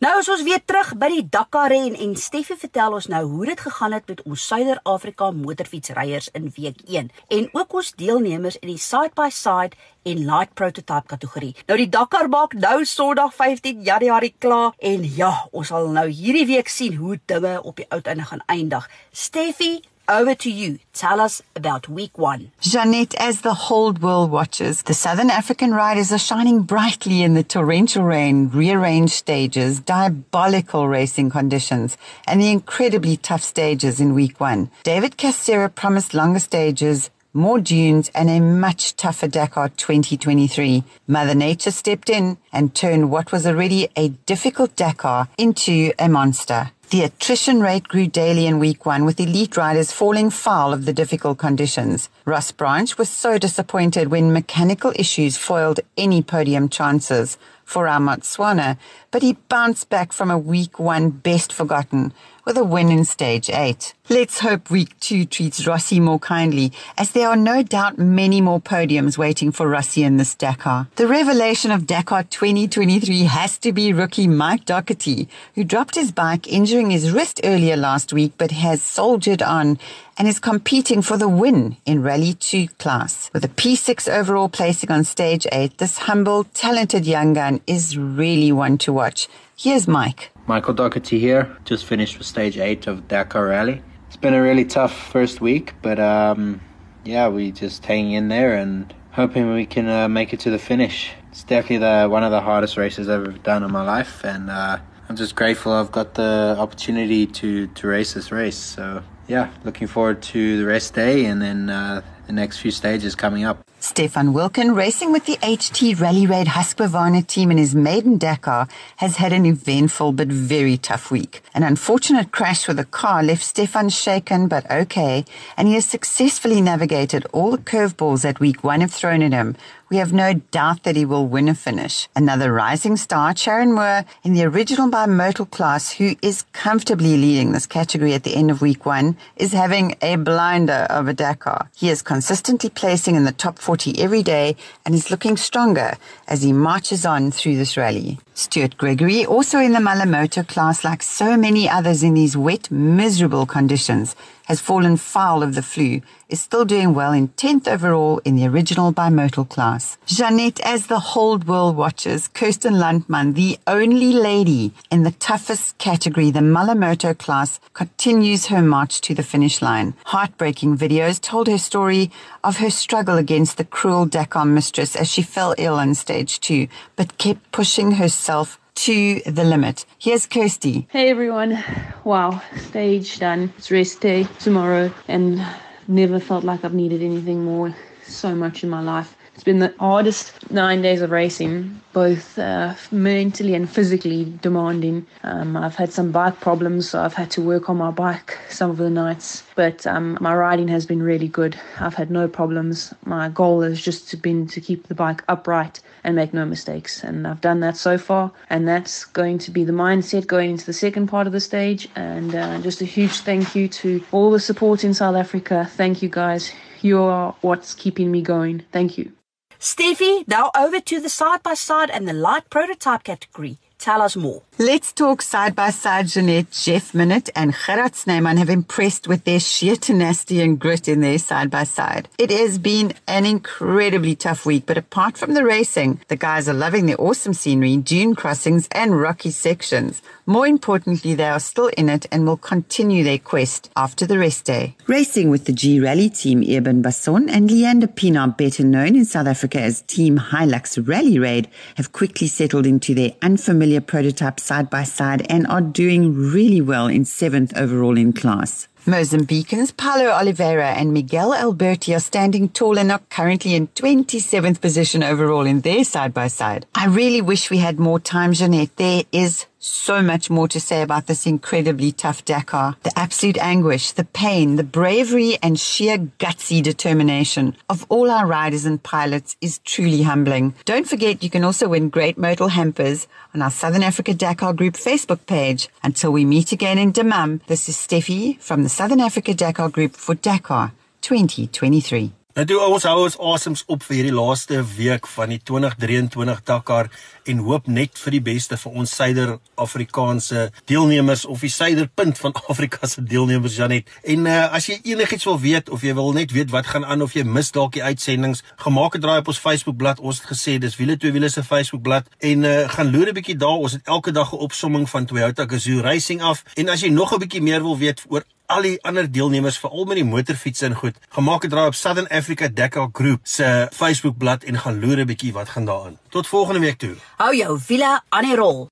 Nou 0.00 0.14
is 0.16 0.28
ons 0.32 0.40
weer 0.40 0.62
terug 0.64 0.94
by 0.96 1.10
die 1.12 1.24
Dakar 1.28 1.68
ren 1.68 1.92
en 1.92 2.14
Steffie 2.16 2.56
vertel 2.56 2.94
ons 2.96 3.10
nou 3.12 3.18
hoe 3.34 3.50
dit 3.50 3.60
gegaan 3.60 3.92
het 3.92 4.06
met 4.08 4.22
ons 4.24 4.44
Suider-Afrika 4.48 5.26
motorfietsryers 5.36 6.30
in 6.38 6.46
week 6.56 6.78
1 6.86 7.10
en 7.36 7.48
ook 7.52 7.76
ons 7.76 7.90
deelnemers 8.00 8.56
in 8.62 8.70
die 8.72 8.80
side 8.80 9.12
by 9.20 9.26
side 9.28 9.76
en 10.08 10.22
light 10.24 10.54
prototype 10.56 11.12
kategorie. 11.12 11.52
Nou 11.68 11.76
die 11.76 11.90
Dakar 11.92 12.30
maak 12.32 12.56
nou 12.56 12.78
Sondag 12.88 13.36
15 13.36 13.84
Januarie 13.84 14.32
klaar 14.40 14.72
en 14.80 15.04
ja, 15.04 15.34
ons 15.52 15.68
sal 15.68 15.92
nou 15.92 16.06
hierdie 16.08 16.46
week 16.48 16.72
sien 16.72 16.96
hoe 16.96 17.20
dinge 17.28 17.58
op 17.60 17.76
die 17.76 17.90
uiteinde 17.92 18.24
gaan 18.30 18.46
eindig. 18.48 18.88
Steffie, 19.12 19.82
over 20.10 20.34
to 20.34 20.50
you. 20.50 20.78
Tell 20.92 21.20
us 21.20 21.40
about 21.54 21.88
week 21.88 22.18
one. 22.18 22.50
Jeanette, 22.60 23.14
as 23.14 23.40
the 23.40 23.54
whole 23.54 23.92
world 23.92 24.30
watches, 24.30 24.82
the 24.82 24.94
Southern 24.94 25.30
African 25.30 25.72
riders 25.72 26.12
are 26.12 26.18
shining 26.18 26.62
brightly 26.62 27.22
in 27.22 27.34
the 27.34 27.44
torrential 27.44 28.02
rain, 28.02 28.48
rearranged 28.48 29.14
stages, 29.14 29.80
diabolical 29.80 30.88
racing 30.88 31.30
conditions, 31.30 31.96
and 32.26 32.40
the 32.40 32.50
incredibly 32.50 33.16
tough 33.16 33.42
stages 33.42 34.00
in 34.00 34.14
week 34.14 34.40
one. 34.40 34.70
David 34.82 35.16
Castera 35.16 35.72
promised 35.72 36.12
longer 36.12 36.40
stages, 36.40 37.10
more 37.32 37.60
dunes, 37.60 38.10
and 38.12 38.28
a 38.28 38.40
much 38.40 38.96
tougher 38.96 39.28
Dakar 39.28 39.68
2023. 39.68 40.82
Mother 41.06 41.34
Nature 41.34 41.70
stepped 41.70 42.10
in 42.10 42.38
and 42.52 42.74
turned 42.74 43.10
what 43.10 43.30
was 43.30 43.46
already 43.46 43.88
a 43.96 44.08
difficult 44.08 44.74
Dakar 44.74 45.28
into 45.38 45.92
a 45.98 46.08
monster. 46.08 46.72
The 46.90 47.04
attrition 47.04 47.60
rate 47.60 47.86
grew 47.86 48.08
daily 48.08 48.48
in 48.48 48.58
week 48.58 48.84
one, 48.84 49.04
with 49.04 49.20
elite 49.20 49.56
riders 49.56 49.92
falling 49.92 50.28
foul 50.28 50.72
of 50.72 50.86
the 50.86 50.92
difficult 50.92 51.38
conditions. 51.38 52.08
Ross 52.24 52.50
Branch 52.50 52.98
was 52.98 53.08
so 53.08 53.38
disappointed 53.38 54.08
when 54.08 54.32
mechanical 54.32 54.92
issues 54.96 55.36
foiled 55.36 55.78
any 55.96 56.20
podium 56.20 56.68
chances 56.68 57.38
for 57.64 57.86
our 57.86 58.00
Motswana, 58.00 58.76
but 59.12 59.22
he 59.22 59.34
bounced 59.48 59.88
back 59.88 60.12
from 60.12 60.32
a 60.32 60.38
week 60.38 60.80
one 60.80 61.10
best 61.10 61.52
forgotten 61.52 62.12
with 62.44 62.56
a 62.56 62.64
win 62.64 62.90
in 62.90 63.04
stage 63.04 63.50
eight. 63.50 63.94
Let's 64.08 64.40
hope 64.40 64.70
week 64.70 64.98
two 64.98 65.24
treats 65.24 65.66
Rossi 65.68 66.00
more 66.00 66.18
kindly, 66.18 66.72
as 66.98 67.12
there 67.12 67.28
are 67.28 67.36
no 67.36 67.62
doubt 67.62 67.96
many 67.96 68.40
more 68.40 68.60
podiums 68.60 69.16
waiting 69.16 69.52
for 69.52 69.68
Rossi 69.68 70.02
in 70.02 70.16
this 70.16 70.34
Dakar. 70.34 70.88
The 70.96 71.06
revelation 71.06 71.70
of 71.70 71.86
Dakar 71.86 72.24
2023 72.24 73.22
has 73.24 73.56
to 73.58 73.72
be 73.72 73.92
rookie 73.92 74.26
Mike 74.26 74.64
Doherty, 74.64 75.28
who 75.54 75.62
dropped 75.62 75.94
his 75.94 76.10
bike 76.10 76.48
injuring 76.48 76.90
his 76.90 77.12
wrist 77.12 77.40
earlier 77.44 77.76
last 77.76 78.12
week, 78.12 78.32
but 78.36 78.50
has 78.50 78.82
soldiered 78.82 79.42
on 79.42 79.78
and 80.18 80.26
is 80.26 80.40
competing 80.40 81.02
for 81.02 81.16
the 81.16 81.28
win 81.28 81.76
in 81.86 82.02
Rally 82.02 82.34
2 82.34 82.66
class. 82.78 83.30
With 83.32 83.44
a 83.44 83.48
P6 83.48 84.12
overall 84.12 84.48
placing 84.48 84.90
on 84.90 85.04
stage 85.04 85.46
8, 85.52 85.78
this 85.78 85.98
humble, 85.98 86.44
talented 86.52 87.06
young 87.06 87.34
gun 87.34 87.60
is 87.66 87.96
really 87.96 88.50
one 88.50 88.76
to 88.78 88.92
watch. 88.92 89.28
Here's 89.56 89.86
Mike. 89.86 90.30
Michael 90.50 90.74
Doherty 90.74 91.20
here, 91.20 91.56
just 91.64 91.84
finished 91.84 92.18
with 92.18 92.26
stage 92.26 92.58
8 92.58 92.88
of 92.88 93.06
Dakar 93.06 93.46
Rally. 93.46 93.82
It's 94.08 94.16
been 94.16 94.34
a 94.34 94.42
really 94.42 94.64
tough 94.64 94.92
first 94.92 95.40
week, 95.40 95.74
but 95.80 96.00
um, 96.00 96.60
yeah, 97.04 97.28
we 97.28 97.52
just 97.52 97.86
hanging 97.86 98.14
in 98.14 98.26
there 98.26 98.56
and 98.56 98.92
hoping 99.12 99.54
we 99.54 99.64
can 99.64 99.86
uh, 99.86 100.08
make 100.08 100.32
it 100.32 100.40
to 100.40 100.50
the 100.50 100.58
finish. 100.58 101.12
It's 101.30 101.44
definitely 101.44 101.76
the 101.86 102.08
one 102.08 102.24
of 102.24 102.32
the 102.32 102.40
hardest 102.40 102.76
races 102.76 103.08
I've 103.08 103.28
ever 103.28 103.38
done 103.38 103.62
in 103.62 103.70
my 103.70 103.84
life, 103.84 104.24
and 104.24 104.50
uh, 104.50 104.78
I'm 105.08 105.14
just 105.14 105.36
grateful 105.36 105.70
I've 105.70 105.92
got 105.92 106.14
the 106.14 106.56
opportunity 106.58 107.28
to, 107.28 107.68
to 107.68 107.86
race 107.86 108.14
this 108.14 108.32
race. 108.32 108.58
So 108.58 109.04
yeah, 109.28 109.52
looking 109.62 109.86
forward 109.86 110.20
to 110.34 110.58
the 110.58 110.66
rest 110.66 110.94
day 110.94 111.26
and 111.26 111.40
then 111.40 111.70
uh, 111.70 112.02
the 112.26 112.32
next 112.32 112.58
few 112.58 112.72
stages 112.72 113.14
coming 113.14 113.44
up. 113.44 113.64
Stefan 113.82 114.34
Wilken, 114.34 114.76
racing 114.76 115.10
with 115.10 115.24
the 115.24 115.38
HT 115.38 115.98
Rally 115.98 116.26
Raid 116.26 116.48
Husqvarna 116.48 117.26
team 117.26 117.50
in 117.50 117.56
his 117.56 117.74
maiden 117.74 118.18
Dakar, 118.18 118.68
has 118.96 119.16
had 119.16 119.32
an 119.32 119.46
eventful 119.46 120.12
but 120.12 120.28
very 120.28 120.76
tough 120.76 121.10
week. 121.10 121.42
An 121.54 121.62
unfortunate 121.62 122.30
crash 122.30 122.68
with 122.68 122.78
a 122.78 122.84
car 122.84 123.22
left 123.22 123.42
Stefan 123.42 123.88
shaken 123.88 124.48
but 124.48 124.70
okay, 124.70 125.24
and 125.56 125.66
he 125.66 125.74
has 125.74 125.86
successfully 125.86 126.60
navigated 126.60 127.26
all 127.32 127.52
the 127.52 127.56
curveballs 127.56 128.20
that 128.20 128.38
week 128.38 128.62
one 128.62 128.82
have 128.82 128.92
thrown 128.92 129.22
at 129.22 129.32
him. 129.32 129.56
We 129.90 129.96
have 129.96 130.12
no 130.12 130.34
doubt 130.34 130.84
that 130.84 130.94
he 130.94 131.04
will 131.04 131.26
win 131.26 131.48
a 131.48 131.54
finish. 131.56 132.08
Another 132.14 132.52
rising 132.52 132.96
star, 132.96 133.34
Charan 133.34 133.72
Moore, 133.72 134.04
in 134.22 134.34
the 134.34 134.44
Original 134.44 134.88
by 134.88 135.06
Motul 135.06 135.50
class, 135.50 135.90
who 135.90 136.14
is 136.22 136.44
comfortably 136.52 137.16
leading 137.16 137.50
this 137.50 137.66
category 137.66 138.14
at 138.14 138.22
the 138.22 138.36
end 138.36 138.52
of 138.52 138.62
week 138.62 138.86
one, 138.86 139.16
is 139.34 139.52
having 139.52 139.96
a 140.00 140.14
blinder 140.14 140.86
of 140.90 141.08
a 141.08 141.12
Dakar. 141.12 141.68
He 141.74 141.88
is 141.88 142.02
consistently 142.02 142.70
placing 142.70 143.16
in 143.16 143.24
the 143.24 143.32
top 143.32 143.58
40 143.58 144.00
every 144.00 144.22
day 144.22 144.54
and 144.86 144.94
is 144.94 145.10
looking 145.10 145.36
stronger 145.36 145.96
as 146.28 146.42
he 146.42 146.52
marches 146.52 147.04
on 147.04 147.32
through 147.32 147.56
this 147.56 147.76
rally. 147.76 148.20
Stuart 148.34 148.78
Gregory, 148.78 149.26
also 149.26 149.58
in 149.58 149.72
the 149.72 149.80
Malle 149.80 150.06
Moto 150.06 150.44
class, 150.44 150.84
like 150.84 151.02
so 151.02 151.36
many 151.36 151.68
others 151.68 152.04
in 152.04 152.14
these 152.14 152.36
wet, 152.36 152.70
miserable 152.70 153.44
conditions, 153.44 154.14
has 154.50 154.60
fallen 154.60 154.96
foul 154.96 155.44
of 155.44 155.54
the 155.54 155.62
flu, 155.62 156.00
is 156.28 156.40
still 156.40 156.64
doing 156.64 156.92
well 156.92 157.12
in 157.12 157.28
10th 157.28 157.68
overall 157.68 158.20
in 158.24 158.34
the 158.34 158.44
Original 158.44 158.90
by 158.90 159.08
Motul 159.08 159.48
class. 159.48 159.96
Jeanette, 160.06 160.58
as 160.64 160.88
the 160.88 160.98
whole 160.98 161.38
world 161.38 161.76
watches, 161.76 162.26
Kirsten 162.26 162.76
Landman, 162.76 163.34
the 163.34 163.60
only 163.68 164.12
lady 164.12 164.72
in 164.90 165.04
the 165.04 165.12
toughest 165.12 165.78
category, 165.78 166.32
the 166.32 166.42
Malle 166.42 166.74
Moto 166.74 167.14
class, 167.14 167.60
continues 167.74 168.46
her 168.46 168.60
march 168.60 169.00
to 169.02 169.14
the 169.14 169.22
finish 169.22 169.62
line. 169.62 169.94
Heartbreaking 170.06 170.76
videos 170.76 171.20
told 171.20 171.46
her 171.46 171.56
story 171.56 172.10
of 172.42 172.56
her 172.56 172.70
struggle 172.70 173.18
against 173.18 173.56
the 173.56 173.64
cruel 173.64 174.04
Dakar 174.04 174.46
mistress 174.46 174.96
as 174.96 175.08
she 175.08 175.22
fell 175.22 175.54
ill 175.58 175.76
on 175.76 175.94
stage 175.94 176.40
two, 176.40 176.66
but 176.96 177.18
kept 177.18 177.52
pushing 177.52 177.92
herself 177.92 178.58
to 178.80 179.20
the 179.26 179.44
limit. 179.44 179.84
Here's 179.98 180.24
Kirsty. 180.26 180.88
Hey 180.90 181.10
everyone. 181.10 181.62
Wow, 182.02 182.40
stage 182.56 183.18
done. 183.18 183.52
It's 183.58 183.70
rest 183.70 184.00
day 184.00 184.26
tomorrow 184.38 184.90
and 185.06 185.46
never 185.86 186.18
felt 186.18 186.44
like 186.44 186.64
I've 186.64 186.72
needed 186.72 187.02
anything 187.02 187.44
more 187.44 187.74
so 188.06 188.34
much 188.34 188.64
in 188.64 188.70
my 188.70 188.80
life. 188.80 189.14
It's 189.34 189.44
been 189.44 189.58
the 189.58 189.74
hardest 189.78 190.50
nine 190.50 190.80
days 190.80 191.02
of 191.02 191.10
racing, 191.10 191.80
both 191.92 192.38
uh, 192.38 192.74
mentally 192.90 193.54
and 193.54 193.68
physically 193.68 194.32
demanding. 194.40 195.06
Um, 195.24 195.58
I've 195.58 195.76
had 195.76 195.92
some 195.92 196.10
bike 196.10 196.40
problems, 196.40 196.88
so 196.88 197.02
I've 197.02 197.14
had 197.14 197.30
to 197.32 197.42
work 197.42 197.68
on 197.68 197.76
my 197.76 197.90
bike 197.90 198.38
some 198.48 198.70
of 198.70 198.78
the 198.78 198.90
nights. 198.90 199.42
But 199.56 199.86
um, 199.86 200.16
my 200.22 200.34
riding 200.34 200.68
has 200.68 200.86
been 200.86 201.02
really 201.02 201.28
good. 201.28 201.58
I've 201.78 201.94
had 201.94 202.10
no 202.10 202.28
problems. 202.28 202.94
My 203.04 203.28
goal 203.28 203.60
has 203.60 203.80
just 203.80 204.20
been 204.22 204.46
to 204.48 204.60
keep 204.60 204.88
the 204.88 204.94
bike 204.94 205.22
upright 205.28 205.80
and 206.04 206.16
make 206.16 206.32
no 206.32 206.44
mistakes. 206.44 207.04
And 207.04 207.26
I've 207.26 207.40
done 207.40 207.60
that 207.60 207.76
so 207.76 207.98
far. 207.98 208.32
And 208.48 208.66
that's 208.66 209.04
going 209.04 209.38
to 209.38 209.50
be 209.50 209.64
the 209.64 209.72
mindset 209.72 210.26
going 210.26 210.50
into 210.50 210.66
the 210.66 210.72
second 210.72 211.08
part 211.08 211.26
of 211.26 211.32
the 211.32 211.40
stage. 211.40 211.88
And 211.96 212.34
uh, 212.34 212.60
just 212.60 212.80
a 212.80 212.84
huge 212.84 213.20
thank 213.20 213.54
you 213.54 213.68
to 213.68 214.04
all 214.12 214.30
the 214.30 214.40
support 214.40 214.84
in 214.84 214.94
South 214.94 215.16
Africa. 215.16 215.68
Thank 215.70 216.02
you 216.02 216.08
guys. 216.08 216.52
You 216.82 217.02
are 217.02 217.34
what's 217.40 217.74
keeping 217.74 218.10
me 218.10 218.22
going. 218.22 218.64
Thank 218.72 218.96
you. 218.98 219.12
Steffi, 219.58 220.26
now 220.26 220.50
over 220.56 220.80
to 220.80 221.00
the 221.00 221.10
side 221.10 221.42
by 221.42 221.52
side 221.52 221.90
and 221.90 222.08
the 222.08 222.14
light 222.14 222.48
prototype 222.48 223.04
category. 223.04 223.58
Tell 223.80 224.02
us 224.02 224.14
more. 224.14 224.42
Let's 224.58 224.92
talk 224.92 225.22
side 225.22 225.56
by 225.56 225.70
side. 225.70 226.08
Jeanette, 226.08 226.50
Jeff 226.50 226.92
Minute, 226.92 227.30
and 227.34 227.54
Gerard 227.64 227.96
Snyman 227.96 228.36
have 228.36 228.50
impressed 228.50 229.08
with 229.08 229.24
their 229.24 229.40
sheer 229.40 229.74
tenacity 229.74 230.42
and 230.42 230.58
grit 230.58 230.86
in 230.86 231.00
their 231.00 231.18
side 231.18 231.50
by 231.50 231.64
side. 231.64 232.06
It 232.18 232.30
has 232.30 232.58
been 232.58 232.92
an 233.08 233.24
incredibly 233.24 234.14
tough 234.14 234.44
week, 234.44 234.64
but 234.66 234.76
apart 234.76 235.16
from 235.16 235.32
the 235.32 235.46
racing, 235.46 236.02
the 236.08 236.16
guys 236.16 236.46
are 236.46 236.52
loving 236.52 236.84
the 236.84 236.96
awesome 236.96 237.32
scenery, 237.32 237.78
dune 237.78 238.14
crossings, 238.14 238.68
and 238.72 239.00
rocky 239.00 239.30
sections. 239.30 240.02
More 240.26 240.46
importantly, 240.46 241.14
they 241.14 241.24
are 241.24 241.40
still 241.40 241.68
in 241.68 241.88
it 241.88 242.04
and 242.12 242.26
will 242.26 242.36
continue 242.36 243.02
their 243.02 243.18
quest 243.18 243.70
after 243.76 244.04
the 244.04 244.18
rest 244.18 244.44
day. 244.44 244.76
Racing 244.88 245.30
with 245.30 245.46
the 245.46 245.52
G 245.54 245.80
Rally 245.80 246.10
team, 246.10 246.44
Eben 246.46 246.82
Basson 246.82 247.30
and 247.30 247.50
Leander 247.50 247.86
Pienaar, 247.86 248.36
better 248.36 248.62
known 248.62 248.94
in 248.94 249.06
South 249.06 249.26
Africa 249.26 249.58
as 249.62 249.80
Team 249.82 250.18
Hilux 250.18 250.86
Rally 250.86 251.18
Raid, 251.18 251.48
have 251.76 251.92
quickly 251.92 252.26
settled 252.26 252.66
into 252.66 252.94
their 252.94 253.14
unfamiliar 253.22 253.69
prototype 253.78 254.40
side 254.40 254.68
by 254.68 254.82
side 254.82 255.26
and 255.30 255.46
are 255.46 255.60
doing 255.60 256.14
really 256.14 256.60
well 256.60 256.88
in 256.88 257.04
seventh 257.04 257.56
overall 257.56 257.96
in 257.96 258.12
class. 258.12 258.66
Mozambicans 258.86 259.76
Paulo 259.76 260.08
Oliveira 260.08 260.70
and 260.70 260.92
Miguel 260.94 261.34
Alberti 261.34 261.94
are 261.94 262.00
standing 262.00 262.48
tall 262.48 262.78
and 262.78 262.90
are 262.90 263.02
currently 263.10 263.54
in 263.54 263.68
27th 263.68 264.60
position 264.60 265.02
overall 265.02 265.44
in 265.44 265.60
their 265.60 265.84
side 265.84 266.14
by 266.14 266.28
side. 266.28 266.64
I 266.74 266.86
really 266.86 267.20
wish 267.20 267.50
we 267.50 267.58
had 267.58 267.78
more 267.78 268.00
time, 268.00 268.32
Jeanette. 268.32 268.74
There 268.76 269.04
is 269.12 269.44
so 269.60 270.02
much 270.02 270.30
more 270.30 270.48
to 270.48 270.58
say 270.58 270.82
about 270.82 271.06
this 271.06 271.26
incredibly 271.26 271.92
tough 271.92 272.24
Dakar. 272.24 272.76
The 272.82 272.98
absolute 272.98 273.38
anguish, 273.38 273.92
the 273.92 274.04
pain, 274.04 274.56
the 274.56 274.64
bravery 274.64 275.38
and 275.42 275.60
sheer 275.60 275.98
gutsy 275.98 276.62
determination 276.62 277.56
of 277.68 277.86
all 277.88 278.10
our 278.10 278.26
riders 278.26 278.64
and 278.64 278.82
pilots 278.82 279.36
is 279.40 279.58
truly 279.58 280.02
humbling. 280.02 280.54
Don't 280.64 280.88
forget 280.88 281.22
you 281.22 281.30
can 281.30 281.44
also 281.44 281.68
win 281.68 281.90
great 281.90 282.18
modal 282.18 282.48
hampers 282.48 283.06
on 283.34 283.42
our 283.42 283.50
Southern 283.50 283.82
Africa 283.82 284.14
Dakar 284.14 284.54
Group 284.54 284.74
Facebook 284.74 285.26
page. 285.26 285.68
Until 285.84 286.10
we 286.10 286.24
meet 286.24 286.52
again 286.52 286.78
in 286.78 286.92
Dammam, 286.92 287.40
this 287.46 287.68
is 287.68 287.76
Steffi 287.76 288.40
from 288.40 288.62
the 288.62 288.68
Southern 288.68 289.00
Africa 289.00 289.34
Dakar 289.34 289.68
Group 289.68 289.94
for 289.94 290.14
Dakar 290.14 290.72
2023. 291.02 292.12
Nou 292.38 292.46
toe 292.46 292.60
ons 292.62 292.84
hou 292.86 293.00
ons 293.02 293.16
asems 293.34 293.64
op 293.66 293.82
vir 293.84 293.96
hierdie 293.98 294.14
laaste 294.14 294.60
week 294.76 295.08
van 295.10 295.32
die 295.34 295.40
2023 295.42 296.38
Dakar 296.46 296.86
en 297.24 297.38
hoop 297.38 297.66
net 297.66 297.98
vir 297.98 298.10
die 298.10 298.22
beste 298.22 298.56
vir 298.56 298.72
ons 298.72 298.94
Suider-Afrikaanse 298.94 300.50
deelnemers 300.70 301.24
of 301.26 301.40
die 301.40 301.50
suiderpunt 301.52 302.18
van 302.18 302.32
Afrika 302.52 302.86
se 302.86 303.02
deelnemers 303.02 303.56
Janet. 303.56 303.90
En 304.04 304.26
uh, 304.26 304.46
as 304.54 304.66
jy 304.70 304.80
enigiets 304.92 305.24
wil 305.28 305.40
weet 305.40 305.70
of 305.70 305.82
jy 305.82 305.94
wil 305.94 306.12
net 306.16 306.32
weet 306.32 306.50
wat 306.50 306.66
gaan 306.66 306.84
aan 306.84 307.02
of 307.02 307.14
jy 307.14 307.24
mis 307.24 307.52
dalk 307.52 307.76
die 307.78 307.84
uitsendings, 307.84 308.42
gemaak 308.64 308.96
'n 308.96 309.00
draai 309.00 309.18
op 309.20 309.28
ons 309.28 309.38
Facebookblad. 309.38 310.00
Ons 310.00 310.20
het 310.20 310.32
gesê 310.32 310.58
dis 310.58 310.76
wiele 310.76 310.96
twee 310.96 311.12
wiele 311.12 311.28
se 311.28 311.44
Facebookblad 311.44 312.06
en 312.18 312.44
uh, 312.44 312.68
gaan 312.68 312.90
loer 312.90 313.08
'n 313.08 313.14
bietjie 313.14 313.36
daar. 313.36 313.60
Ons 313.60 313.72
het 313.72 313.86
elke 313.86 314.12
dag 314.12 314.32
'n 314.32 314.36
opsomming 314.36 314.88
van 314.90 315.06
Toyota 315.06 315.46
Gazoo 315.46 315.80
Racing 315.80 316.22
af. 316.22 316.44
En 316.54 316.68
as 316.68 316.80
jy 316.80 316.88
nog 316.88 317.12
'n 317.12 317.18
bietjie 317.18 317.42
meer 317.42 317.62
wil 317.62 317.78
weet 317.78 318.04
oor 318.08 318.24
al 318.50 318.66
die 318.66 318.78
ander 318.86 319.06
deelnemers 319.06 319.58
veral 319.62 319.86
met 319.86 320.00
die 320.00 320.06
motorfiets 320.06 320.64
en 320.66 320.74
goed. 320.74 320.96
Gemaak 321.14 321.44
'n 321.44 321.48
draai 321.48 321.66
op 321.66 321.74
Southern 321.74 322.08
Africa 322.08 322.48
Dakar 322.48 322.88
Group 322.92 323.20
se 323.22 323.68
Facebookblad 323.72 324.44
en 324.44 324.58
gaan 324.58 324.80
loer 324.80 324.98
'n 324.98 325.06
bietjie 325.06 325.32
wat 325.32 325.48
gaan 325.48 325.64
daarin. 325.64 325.98
Tot 326.08 326.26
volgende 326.26 326.60
week 326.60 326.78
toe. 326.78 326.94
Hou 327.20 327.34
jou 327.36 327.58
wiele 327.68 327.88
aan 328.08 328.24
die 328.24 328.36
rol. 328.36 328.62